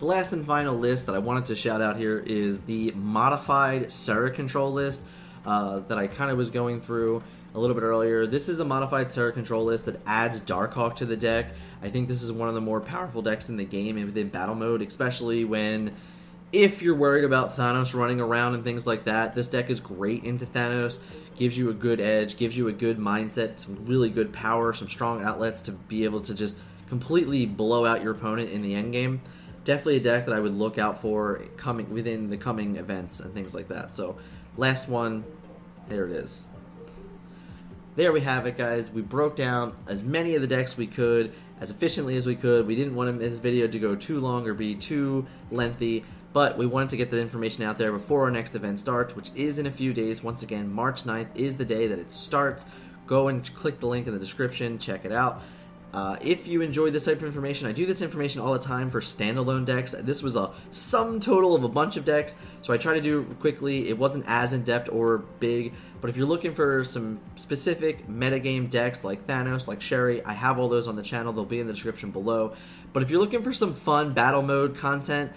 The 0.00 0.06
last 0.06 0.32
and 0.32 0.44
final 0.44 0.76
list 0.76 1.06
that 1.06 1.14
I 1.14 1.18
wanted 1.18 1.46
to 1.46 1.56
shout 1.56 1.80
out 1.80 1.96
here 1.96 2.18
is 2.18 2.62
the 2.62 2.90
modified 2.96 3.92
Sera 3.92 4.30
control 4.30 4.72
list 4.72 5.06
uh, 5.46 5.78
that 5.88 5.98
I 5.98 6.08
kind 6.08 6.30
of 6.30 6.36
was 6.36 6.50
going 6.50 6.80
through 6.80 7.22
a 7.54 7.60
little 7.60 7.74
bit 7.74 7.84
earlier. 7.84 8.26
This 8.26 8.48
is 8.48 8.58
a 8.58 8.64
modified 8.64 9.10
Sera 9.12 9.30
control 9.30 9.64
list 9.64 9.86
that 9.86 10.00
adds 10.04 10.40
Darkhawk 10.40 10.96
to 10.96 11.06
the 11.06 11.16
deck. 11.16 11.52
I 11.80 11.90
think 11.90 12.08
this 12.08 12.22
is 12.22 12.32
one 12.32 12.48
of 12.48 12.54
the 12.54 12.60
more 12.60 12.80
powerful 12.80 13.22
decks 13.22 13.48
in 13.48 13.56
the 13.56 13.64
game 13.64 13.96
and 13.96 14.06
within 14.06 14.28
battle 14.28 14.56
mode, 14.56 14.82
especially 14.82 15.44
when 15.44 15.94
if 16.54 16.82
you're 16.82 16.94
worried 16.94 17.24
about 17.24 17.56
Thanos 17.56 17.94
running 17.94 18.20
around 18.20 18.54
and 18.54 18.62
things 18.62 18.86
like 18.86 19.04
that, 19.04 19.34
this 19.34 19.48
deck 19.48 19.70
is 19.70 19.80
great 19.80 20.22
into 20.22 20.46
Thanos. 20.46 21.00
Gives 21.36 21.58
you 21.58 21.68
a 21.68 21.74
good 21.74 22.00
edge, 22.00 22.36
gives 22.36 22.56
you 22.56 22.68
a 22.68 22.72
good 22.72 22.96
mindset, 22.96 23.58
some 23.58 23.84
really 23.86 24.08
good 24.08 24.32
power, 24.32 24.72
some 24.72 24.88
strong 24.88 25.20
outlets 25.20 25.62
to 25.62 25.72
be 25.72 26.04
able 26.04 26.20
to 26.20 26.32
just 26.32 26.60
completely 26.88 27.44
blow 27.44 27.84
out 27.84 28.04
your 28.04 28.12
opponent 28.12 28.50
in 28.50 28.62
the 28.62 28.72
end 28.76 28.92
game. 28.92 29.20
Definitely 29.64 29.96
a 29.96 30.00
deck 30.00 30.26
that 30.26 30.32
I 30.32 30.38
would 30.38 30.54
look 30.54 30.78
out 30.78 31.00
for 31.00 31.42
coming 31.56 31.90
within 31.90 32.30
the 32.30 32.36
coming 32.36 32.76
events 32.76 33.18
and 33.18 33.34
things 33.34 33.52
like 33.52 33.66
that. 33.68 33.92
So, 33.92 34.16
last 34.56 34.88
one, 34.88 35.24
there 35.88 36.06
it 36.06 36.12
is. 36.12 36.44
There 37.96 38.12
we 38.12 38.20
have 38.20 38.46
it, 38.46 38.56
guys. 38.56 38.90
We 38.90 39.02
broke 39.02 39.34
down 39.34 39.76
as 39.88 40.04
many 40.04 40.36
of 40.36 40.42
the 40.42 40.48
decks 40.48 40.76
we 40.76 40.86
could 40.86 41.32
as 41.60 41.70
efficiently 41.70 42.16
as 42.16 42.26
we 42.26 42.36
could. 42.36 42.66
We 42.66 42.76
didn't 42.76 42.94
want 42.94 43.18
this 43.18 43.38
video 43.38 43.66
to 43.66 43.78
go 43.78 43.96
too 43.96 44.20
long 44.20 44.46
or 44.46 44.54
be 44.54 44.74
too 44.74 45.26
lengthy. 45.50 46.04
But 46.34 46.58
we 46.58 46.66
wanted 46.66 46.90
to 46.90 46.96
get 46.96 47.12
the 47.12 47.20
information 47.20 47.62
out 47.62 47.78
there 47.78 47.92
before 47.92 48.24
our 48.24 48.30
next 48.30 48.56
event 48.56 48.80
starts, 48.80 49.14
which 49.14 49.30
is 49.36 49.56
in 49.56 49.66
a 49.66 49.70
few 49.70 49.94
days. 49.94 50.22
Once 50.22 50.42
again, 50.42 50.70
March 50.70 51.04
9th 51.04 51.28
is 51.36 51.56
the 51.56 51.64
day 51.64 51.86
that 51.86 51.98
it 52.00 52.10
starts. 52.10 52.66
Go 53.06 53.28
and 53.28 53.54
click 53.54 53.78
the 53.78 53.86
link 53.86 54.08
in 54.08 54.12
the 54.12 54.18
description, 54.18 54.78
check 54.78 55.04
it 55.04 55.12
out. 55.12 55.42
Uh, 55.92 56.16
if 56.20 56.48
you 56.48 56.60
enjoy 56.60 56.90
this 56.90 57.04
type 57.04 57.18
of 57.18 57.22
information, 57.22 57.68
I 57.68 57.72
do 57.72 57.86
this 57.86 58.02
information 58.02 58.40
all 58.40 58.52
the 58.52 58.58
time 58.58 58.90
for 58.90 59.00
standalone 59.00 59.64
decks. 59.64 59.92
This 59.92 60.24
was 60.24 60.34
a 60.34 60.50
sum 60.72 61.20
total 61.20 61.54
of 61.54 61.62
a 61.62 61.68
bunch 61.68 61.96
of 61.96 62.04
decks, 62.04 62.34
so 62.62 62.72
I 62.72 62.78
try 62.78 62.94
to 62.94 63.00
do 63.00 63.22
quickly. 63.38 63.88
It 63.88 63.96
wasn't 63.96 64.24
as 64.26 64.52
in 64.52 64.64
depth 64.64 64.88
or 64.90 65.18
big, 65.38 65.72
but 66.00 66.10
if 66.10 66.16
you're 66.16 66.26
looking 66.26 66.52
for 66.52 66.82
some 66.82 67.20
specific 67.36 68.08
metagame 68.08 68.68
decks 68.68 69.04
like 69.04 69.24
Thanos, 69.28 69.68
like 69.68 69.80
Sherry, 69.80 70.20
I 70.24 70.32
have 70.32 70.58
all 70.58 70.68
those 70.68 70.88
on 70.88 70.96
the 70.96 71.02
channel. 71.02 71.32
They'll 71.32 71.44
be 71.44 71.60
in 71.60 71.68
the 71.68 71.72
description 71.72 72.10
below. 72.10 72.56
But 72.92 73.04
if 73.04 73.10
you're 73.10 73.20
looking 73.20 73.44
for 73.44 73.52
some 73.52 73.72
fun 73.72 74.14
battle 74.14 74.42
mode 74.42 74.76
content, 74.76 75.30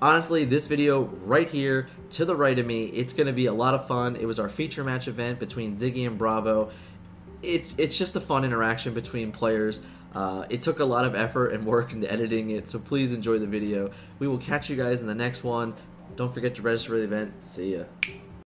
honestly, 0.00 0.44
this 0.44 0.66
video 0.66 1.04
right 1.24 1.48
here 1.48 1.88
to 2.10 2.24
the 2.24 2.36
right 2.36 2.58
of 2.58 2.66
me, 2.66 2.86
it's 2.86 3.12
going 3.12 3.26
to 3.26 3.32
be 3.32 3.46
a 3.46 3.52
lot 3.52 3.74
of 3.74 3.86
fun. 3.86 4.16
It 4.16 4.26
was 4.26 4.38
our 4.38 4.48
feature 4.48 4.84
match 4.84 5.08
event 5.08 5.38
between 5.38 5.76
Ziggy 5.76 6.06
and 6.06 6.18
Bravo. 6.18 6.70
It, 7.42 7.74
it's 7.78 7.96
just 7.96 8.16
a 8.16 8.20
fun 8.20 8.44
interaction 8.44 8.94
between 8.94 9.32
players. 9.32 9.80
Uh, 10.14 10.46
it 10.48 10.62
took 10.62 10.80
a 10.80 10.84
lot 10.84 11.04
of 11.04 11.14
effort 11.14 11.48
and 11.48 11.66
work 11.66 11.92
into 11.92 12.10
editing 12.10 12.50
it, 12.50 12.68
so 12.68 12.78
please 12.78 13.12
enjoy 13.12 13.38
the 13.38 13.46
video. 13.46 13.90
We 14.18 14.28
will 14.28 14.38
catch 14.38 14.70
you 14.70 14.76
guys 14.76 15.02
in 15.02 15.06
the 15.06 15.14
next 15.14 15.44
one. 15.44 15.74
Don't 16.14 16.32
forget 16.32 16.54
to 16.54 16.62
register 16.62 16.90
for 16.90 16.96
the 16.96 17.04
event. 17.04 17.42
See 17.42 17.76
ya. 17.76 17.84